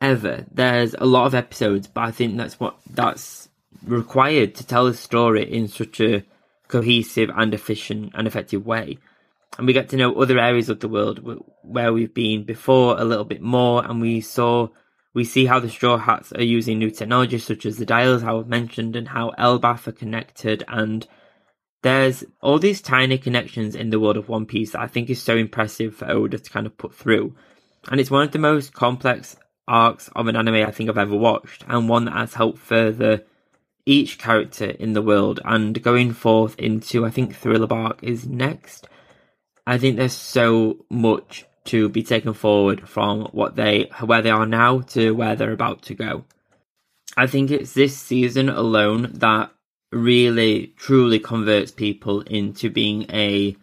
ever. 0.00 0.46
There's 0.52 0.94
a 0.94 1.06
lot 1.06 1.26
of 1.26 1.34
episodes, 1.34 1.86
but 1.86 2.02
I 2.02 2.10
think 2.10 2.36
that's 2.36 2.60
what 2.60 2.76
that's 2.90 3.48
required 3.84 4.54
to 4.56 4.66
tell 4.66 4.86
a 4.86 4.94
story 4.94 5.50
in 5.52 5.68
such 5.68 6.00
a 6.00 6.24
cohesive 6.68 7.30
and 7.34 7.54
efficient 7.54 8.12
and 8.14 8.26
effective 8.26 8.66
way. 8.66 8.98
And 9.58 9.66
we 9.66 9.72
get 9.72 9.88
to 9.90 9.96
know 9.96 10.14
other 10.14 10.38
areas 10.38 10.68
of 10.68 10.80
the 10.80 10.88
world 10.88 11.20
where 11.62 11.92
we've 11.92 12.12
been 12.12 12.44
before 12.44 12.98
a 12.98 13.04
little 13.04 13.24
bit 13.24 13.40
more, 13.40 13.84
and 13.84 14.00
we 14.00 14.20
saw 14.20 14.68
we 15.14 15.24
see 15.24 15.46
how 15.46 15.60
the 15.60 15.70
Straw 15.70 15.96
Hats 15.96 16.30
are 16.32 16.42
using 16.42 16.78
new 16.78 16.90
technologies 16.90 17.44
such 17.44 17.64
as 17.64 17.78
the 17.78 17.86
dials 17.86 18.22
I 18.22 18.34
have 18.34 18.48
mentioned, 18.48 18.96
and 18.96 19.08
how 19.08 19.32
Elbaf 19.38 19.86
are 19.86 19.92
connected. 19.92 20.62
And 20.68 21.06
there's 21.82 22.22
all 22.42 22.58
these 22.58 22.82
tiny 22.82 23.16
connections 23.16 23.74
in 23.74 23.88
the 23.88 23.98
world 23.98 24.18
of 24.18 24.28
One 24.28 24.44
Piece 24.44 24.72
that 24.72 24.82
I 24.82 24.88
think 24.88 25.08
is 25.08 25.22
so 25.22 25.36
impressive 25.36 25.94
for 25.94 26.10
Oda 26.10 26.38
to 26.38 26.50
kind 26.50 26.66
of 26.66 26.76
put 26.76 26.94
through. 26.94 27.34
And 27.88 27.98
it's 27.98 28.10
one 28.10 28.24
of 28.24 28.32
the 28.32 28.38
most 28.38 28.74
complex 28.74 29.36
arcs 29.68 30.08
of 30.14 30.26
an 30.26 30.36
anime 30.36 30.66
I 30.66 30.70
think 30.70 30.88
I've 30.88 30.98
ever 30.98 31.16
watched, 31.16 31.64
and 31.68 31.88
one 31.88 32.04
that 32.06 32.14
has 32.14 32.34
helped 32.34 32.58
further 32.58 33.24
each 33.84 34.18
character 34.18 34.66
in 34.66 34.92
the 34.92 35.02
world. 35.02 35.40
And 35.44 35.82
going 35.82 36.12
forth 36.12 36.58
into, 36.58 37.06
I 37.06 37.10
think 37.10 37.34
Thriller 37.34 37.66
Bark 37.66 38.02
is 38.02 38.26
next. 38.26 38.88
I 39.66 39.78
think 39.78 39.96
there's 39.96 40.12
so 40.12 40.84
much 40.90 41.44
to 41.66 41.88
be 41.88 42.02
taken 42.02 42.32
forward 42.32 42.88
from 42.88 43.22
what 43.32 43.56
they 43.56 43.90
where 44.00 44.22
they 44.22 44.30
are 44.30 44.46
now 44.46 44.80
to 44.80 45.12
where 45.12 45.34
they're 45.34 45.52
about 45.52 45.82
to 45.82 45.94
go. 45.94 46.24
I 47.16 47.26
think 47.26 47.50
it's 47.50 47.72
this 47.72 47.96
season 47.96 48.48
alone 48.48 49.10
that 49.14 49.50
really 49.90 50.74
truly 50.76 51.18
converts 51.18 51.70
people 51.70 52.20
into 52.22 52.70
being 52.70 53.06
a 53.10 53.56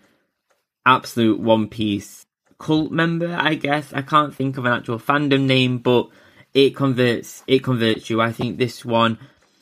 absolute 0.85 1.39
One 1.39 1.69
Piece 1.69 2.22
cult 2.63 2.91
member, 2.91 3.35
I 3.37 3.55
guess. 3.55 3.91
I 3.93 4.01
can't 4.01 4.33
think 4.33 4.57
of 4.57 4.63
an 4.65 4.71
actual 4.71 4.97
fandom 4.97 5.41
name, 5.41 5.79
but 5.79 6.09
it 6.53 6.75
converts 6.75 7.43
it 7.45 7.59
converts 7.59 8.09
you. 8.09 8.21
I 8.21 8.31
think 8.31 8.57
this 8.57 8.85
one 8.85 9.17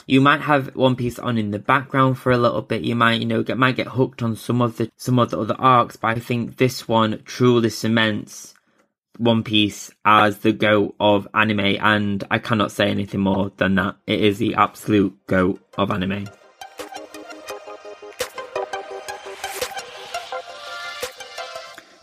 you 0.06 0.22
might 0.22 0.42
have 0.42 0.76
One 0.76 0.96
Piece 0.96 1.18
on 1.20 1.38
in 1.38 1.52
the 1.52 1.60
background 1.60 2.18
for 2.18 2.32
a 2.32 2.38
little 2.38 2.62
bit. 2.62 2.82
You 2.84 2.96
might, 2.96 3.22
you 3.22 3.26
know, 3.26 3.44
get 3.44 3.58
might 3.58 3.76
get 3.76 3.88
hooked 3.88 4.22
on 4.22 4.36
some 4.36 4.62
of 4.62 4.78
the 4.78 4.92
some 4.98 5.18
of 5.20 5.32
the 5.32 5.40
other 5.40 5.56
arcs, 5.58 5.96
but 5.96 6.10
I 6.10 6.20
think 6.20 6.58
this 6.58 6.88
one 6.88 7.22
truly 7.26 7.70
cements 7.70 8.54
One 9.18 9.44
Piece 9.44 9.90
as 10.06 10.40
the 10.40 10.52
go 10.52 10.94
of 11.00 11.28
anime, 11.34 11.78
and 11.80 12.24
I 12.30 12.38
cannot 12.38 12.72
say 12.72 12.90
anything 12.90 13.22
more 13.22 13.52
than 13.58 13.76
that. 13.76 13.96
It 14.06 14.22
is 14.22 14.38
the 14.38 14.56
absolute 14.56 15.16
go 15.26 15.60
of 15.78 15.90
anime. 15.92 16.28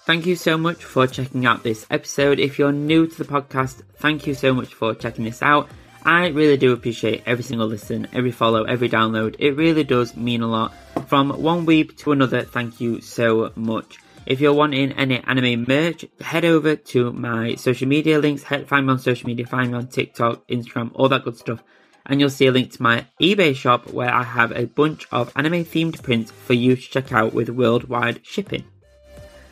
Thank 0.09 0.25
you 0.25 0.37
so 0.37 0.57
much 0.57 0.83
for 0.85 1.07
checking 1.07 1.45
out 1.45 1.63
this 1.63 1.85
episode. 1.91 2.41
If 2.41 2.59
you're 2.59 2.73
new 2.73 3.07
to 3.07 3.19
the 3.19 3.31
podcast, 3.31 3.83
thank 3.97 4.27
you 4.27 4.33
so 4.33 4.55
much 4.55 4.73
for 4.73 4.95
checking 4.95 5.27
this 5.27 5.43
out. 5.43 5.69
I 6.03 6.29
really 6.29 6.57
do 6.57 6.73
appreciate 6.73 7.25
every 7.27 7.45
single 7.45 7.67
listen, 7.67 8.09
every 8.15 8.31
follow, 8.31 8.65
every 8.65 8.89
download. 8.89 9.37
It 9.39 9.53
really 9.53 9.85
does 9.85 10.17
mean 10.17 10.41
a 10.41 10.47
lot. 10.47 10.73
From 11.09 11.29
one 11.43 11.67
week 11.67 11.99
to 11.99 12.13
another, 12.13 12.41
thank 12.41 12.81
you 12.81 13.03
so 13.03 13.53
much. 13.55 13.99
If 14.25 14.41
you're 14.41 14.55
wanting 14.55 14.93
any 14.93 15.19
anime 15.19 15.67
merch, 15.69 16.07
head 16.23 16.47
over 16.47 16.75
to 16.75 17.13
my 17.13 17.57
social 17.57 17.87
media 17.87 18.19
links. 18.19 18.43
Head, 18.43 18.67
find 18.67 18.87
me 18.87 18.93
on 18.93 19.01
social 19.01 19.27
media, 19.27 19.47
find 19.47 19.73
me 19.73 19.77
on 19.77 19.89
TikTok, 19.89 20.49
Instagram, 20.49 20.91
all 20.95 21.11
that 21.11 21.25
good 21.25 21.37
stuff 21.37 21.63
and 22.07 22.19
you'll 22.19 22.31
see 22.31 22.47
a 22.47 22.53
link 22.53 22.73
to 22.73 22.83
my 22.83 23.05
eBay 23.21 23.55
shop 23.55 23.91
where 23.91 24.11
I 24.11 24.23
have 24.23 24.53
a 24.53 24.65
bunch 24.65 25.07
of 25.13 25.31
anime 25.37 25.67
themed 25.67 26.03
prints 26.03 26.31
for 26.31 26.55
you 26.55 26.77
to 26.77 26.81
check 26.81 27.13
out 27.13 27.35
with 27.35 27.51
worldwide 27.51 28.25
shipping. 28.25 28.65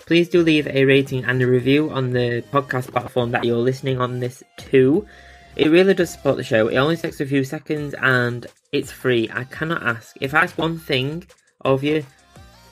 Please 0.07 0.29
do 0.29 0.41
leave 0.41 0.69
a 0.69 0.85
rating 0.85 1.25
and 1.25 1.43
a 1.43 1.47
review 1.47 1.91
on 1.91 2.13
the 2.13 2.45
podcast 2.53 2.93
platform 2.93 3.33
that 3.33 3.45
you're 3.45 3.57
listening 3.57 4.01
on 4.01 4.21
this 4.21 4.41
to. 4.57 5.05
It 5.57 5.69
really 5.69 5.95
does 5.95 6.11
support 6.11 6.37
the 6.37 6.45
show. 6.45 6.69
It 6.69 6.77
only 6.77 6.97
takes 6.97 7.21
a 7.21 7.27
few 7.27 7.43
seconds 7.43 7.93
and 8.01 8.47
it's 8.71 8.93
free. 8.93 9.29
I 9.33 9.43
cannot 9.45 9.83
ask. 9.83 10.17
If 10.21 10.33
I 10.33 10.45
ask 10.45 10.57
one 10.57 10.79
thing 10.79 11.27
of 11.63 11.83
you, 11.83 12.05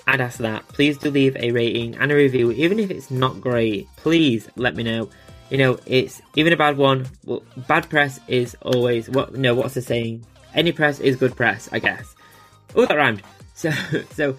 I'd 0.07 0.21
ask 0.21 0.39
that. 0.39 0.69
Please 0.69 0.97
do 0.97 1.11
leave 1.11 1.37
a 1.37 1.51
rating 1.51 1.97
and 1.97 2.13
a 2.13 2.15
review, 2.15 2.53
even 2.53 2.79
if 2.79 2.91
it's 2.93 3.11
not 3.11 3.41
great. 3.41 3.89
Please 3.97 4.49
let 4.55 4.77
me 4.77 4.85
know. 4.85 5.11
You 5.51 5.59
know, 5.59 5.79
it's 5.87 6.23
even 6.37 6.53
a 6.53 6.57
bad 6.57 6.77
one. 6.77 7.07
Well, 7.25 7.43
bad 7.67 7.91
press 7.91 8.21
is 8.29 8.57
always 8.63 9.11
what? 9.11 9.35
No, 9.35 9.57
what's 9.57 9.75
the 9.75 9.83
saying? 9.83 10.25
Any 10.55 10.71
press 10.71 11.01
is 11.01 11.17
good 11.17 11.35
press, 11.35 11.69
I 11.73 11.81
guess. 11.81 12.15
Oh, 12.77 12.87
that 12.87 12.97
rhymed. 12.97 13.23
So, 13.57 13.71
so 14.11 14.37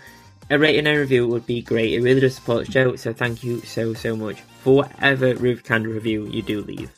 a 0.49 0.59
rating 0.59 0.87
and 0.87 0.99
review 0.99 1.27
would 1.27 1.45
be 1.45 1.61
great. 1.61 1.93
It 1.93 2.01
really 2.01 2.21
does 2.21 2.35
support 2.35 2.65
the 2.65 2.71
show. 2.71 2.95
So, 2.95 3.13
thank 3.13 3.43
you 3.43 3.61
so 3.61 3.93
so 3.93 4.15
much 4.15 4.41
for 4.61 4.75
whatever 4.77 5.35
kind 5.55 5.85
of 5.85 5.93
review 5.93 6.27
you 6.27 6.41
do 6.41 6.61
leave. 6.61 6.91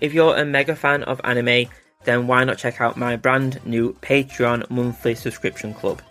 If 0.00 0.14
you're 0.14 0.36
a 0.36 0.44
mega 0.44 0.74
fan 0.74 1.02
of 1.04 1.20
anime, 1.24 1.70
then 2.04 2.26
why 2.26 2.44
not 2.44 2.58
check 2.58 2.80
out 2.80 2.96
my 2.96 3.16
brand 3.16 3.60
new 3.66 3.92
Patreon 4.00 4.68
monthly 4.70 5.14
subscription 5.14 5.74
club? 5.74 6.02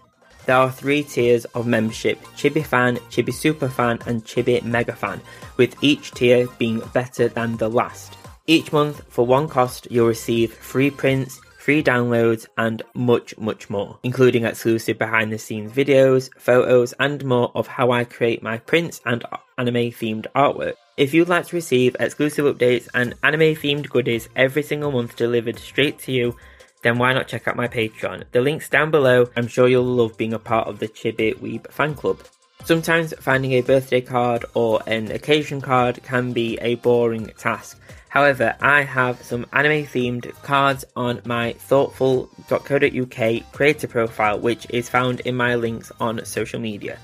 There 0.45 0.56
are 0.56 0.71
three 0.71 1.04
tiers 1.04 1.45
of 1.45 1.67
membership 1.67 2.19
Chibi 2.36 2.65
Fan, 2.65 2.97
Chibi 3.12 3.34
Super 3.34 3.69
Fan, 3.69 3.99
and 4.08 4.23
Chibi 4.25 4.63
Mega 4.63 4.93
Fan, 4.93 5.21
with 5.58 5.75
each 5.84 6.12
tier 6.12 6.47
being 6.58 6.80
better 6.93 7.28
than 7.28 7.58
the 7.58 7.69
last. 7.69 8.17
Each 8.47 8.71
month, 8.71 9.04
for 9.10 9.25
one 9.25 9.47
cost, 9.47 9.88
you'll 9.91 10.08
receive 10.08 10.54
free 10.54 10.89
prints, 10.89 11.39
free 11.70 11.84
downloads, 11.84 12.48
and 12.58 12.82
much, 12.96 13.38
much 13.38 13.70
more, 13.70 14.00
including 14.02 14.44
exclusive 14.44 14.98
behind 14.98 15.32
the 15.32 15.38
scenes 15.38 15.72
videos, 15.72 16.32
photos, 16.36 16.96
and 17.00 17.24
more 17.24 17.52
of 17.54 17.68
how 17.68 17.92
I 17.92 18.06
create 18.06 18.42
my 18.42 18.58
prints 18.58 19.02
and 19.06 19.24
anime 19.56 19.92
themed 19.92 20.26
artwork. 20.36 20.74
If 20.98 21.14
you'd 21.14 21.30
like 21.30 21.46
to 21.46 21.56
receive 21.56 21.96
exclusive 22.00 22.46
updates 22.46 22.88
and 22.96 23.14
anime 23.22 23.54
themed 23.54 23.88
goodies 23.88 24.30
every 24.36 24.64
single 24.64 24.92
month 24.92 25.16
delivered 25.16 25.60
straight 25.60 26.00
to 26.00 26.12
you, 26.12 26.36
then 26.82 26.98
why 26.98 27.14
not 27.14 27.28
check 27.28 27.48
out 27.48 27.56
my 27.56 27.68
Patreon? 27.68 28.24
The 28.32 28.42
link's 28.42 28.68
down 28.68 28.90
below. 28.90 29.28
I'm 29.36 29.46
sure 29.46 29.68
you'll 29.68 29.84
love 29.84 30.18
being 30.18 30.34
a 30.34 30.40
part 30.40 30.68
of 30.68 30.80
the 30.80 30.88
Chibi 30.88 31.36
Weeb 31.36 31.72
fan 31.72 31.94
club. 31.94 32.20
Sometimes 32.63 33.13
finding 33.19 33.54
a 33.54 33.62
birthday 33.62 34.02
card 34.02 34.45
or 34.54 34.82
an 34.86 35.12
occasion 35.12 35.62
card 35.62 36.04
can 36.04 36.34
be 36.34 36.58
a 36.62 36.76
boring 36.76 37.28
task. 37.38 37.80
However, 38.10 38.56
I 38.60 38.82
have 38.82 39.22
some 39.24 39.45
anime 39.54 39.86
themed 39.86 40.34
cards 40.41 40.86
on 40.95 41.22
my 41.26 41.54
thoughtful.co.uk 41.54 43.52
creator 43.52 43.88
profile, 43.88 44.39
which 44.39 44.67
is 44.69 44.89
found 44.89 45.19
in 45.22 45.36
my 45.36 45.56
links 45.56 45.91
on 46.00 46.24
social 46.26 46.60
media. 46.60 46.98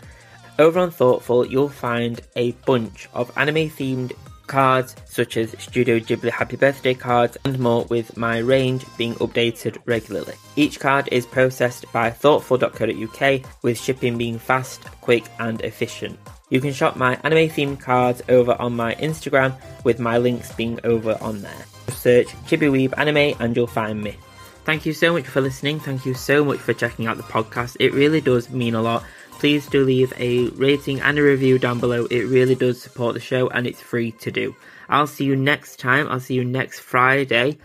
Over 0.58 0.80
on 0.80 0.92
Thoughtful, 0.92 1.48
you'll 1.48 1.68
find 1.68 2.22
a 2.36 2.52
bunch 2.66 3.10
of 3.14 3.32
anime 3.38 3.70
themed 3.70 4.14
cards 4.48 4.96
such 5.06 5.38
as 5.38 5.56
Studio 5.60 6.00
Ghibli 6.00 6.30
Happy 6.30 6.56
Birthday 6.56 6.94
cards 6.94 7.38
and 7.46 7.60
more 7.60 7.86
with 7.86 8.18
my 8.18 8.38
range 8.40 8.86
being 8.98 9.16
updated 9.16 9.78
regularly. 9.86 10.36
Each 10.56 10.80
card 10.80 11.10
is 11.12 11.26
processed 11.26 11.92
by 11.92 12.10
thoughtful.co.uk 12.10 13.42
with 13.62 13.80
shipping 13.80 14.18
being 14.18 14.40
fast, 14.40 14.84
quick 15.02 15.26
and 15.40 15.62
efficient. 15.62 16.20
You 16.50 16.62
can 16.62 16.74
shop 16.74 16.96
my 16.96 17.20
anime 17.24 17.50
themed 17.50 17.80
cards 17.80 18.22
over 18.30 18.56
on 18.60 18.76
my 18.76 18.96
Instagram 18.96 19.56
with 19.84 20.00
my 20.00 20.18
links 20.18 20.54
being 20.54 20.80
over 20.84 21.18
on 21.22 21.42
there. 21.42 21.66
Search 21.90 22.28
Chibiweeb 22.48 22.94
Anime 22.98 23.36
and 23.40 23.56
you'll 23.56 23.68
find 23.68 24.02
me. 24.02 24.16
Thank 24.64 24.86
you 24.86 24.94
so 24.94 25.14
much 25.14 25.28
for 25.28 25.42
listening. 25.42 25.80
Thank 25.80 26.06
you 26.06 26.16
so 26.16 26.44
much 26.44 26.60
for 26.60 26.74
checking 26.74 27.06
out 27.06 27.18
the 27.18 27.24
podcast. 27.24 27.78
It 27.80 27.94
really 27.94 28.20
does 28.22 28.50
mean 28.50 28.74
a 28.74 28.82
lot 28.82 29.04
please 29.46 29.68
do 29.68 29.86
leave 29.86 30.12
a 30.18 30.48
rating 30.56 31.00
and 31.02 31.20
a 31.20 31.22
review 31.22 31.60
down 31.60 31.80
below. 31.80 32.08
It 32.10 32.24
really 32.24 32.56
does 32.56 32.82
support 32.82 33.14
the 33.14 33.20
show 33.20 33.48
and 33.50 33.68
it's 33.68 33.80
free 33.80 34.12
to 34.14 34.32
do. 34.32 34.56
I'll 34.90 35.06
see 35.06 35.24
you 35.24 35.36
next 35.36 35.78
time. 35.78 36.08
I'll 36.10 36.20
see 36.20 36.34
you 36.34 36.44
next 36.44 36.80
Friday. 36.80 37.60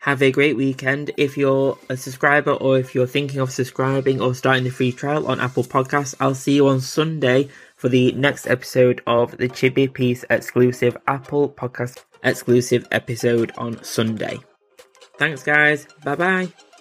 Have 0.00 0.20
a 0.20 0.30
great 0.30 0.58
weekend. 0.58 1.10
If 1.16 1.38
you're 1.38 1.78
a 1.88 1.96
subscriber 1.96 2.50
or 2.50 2.76
if 2.78 2.94
you're 2.94 3.06
thinking 3.06 3.40
of 3.40 3.50
subscribing 3.50 4.20
or 4.20 4.34
starting 4.34 4.64
the 4.64 4.68
free 4.68 4.92
trial 4.92 5.26
on 5.26 5.40
Apple 5.40 5.64
Podcasts, 5.64 6.14
I'll 6.20 6.34
see 6.34 6.56
you 6.56 6.68
on 6.68 6.82
Sunday 6.82 7.48
for 7.76 7.88
the 7.88 8.12
next 8.12 8.46
episode 8.46 9.00
of 9.06 9.34
the 9.38 9.48
Chibi 9.48 9.90
Piece 9.90 10.26
exclusive 10.28 10.98
Apple 11.08 11.48
Podcast 11.48 12.04
exclusive 12.22 12.86
episode 12.90 13.52
on 13.56 13.82
Sunday. 13.82 14.38
Thanks, 15.16 15.42
guys. 15.42 15.86
Bye 16.04 16.14
bye. 16.14 16.71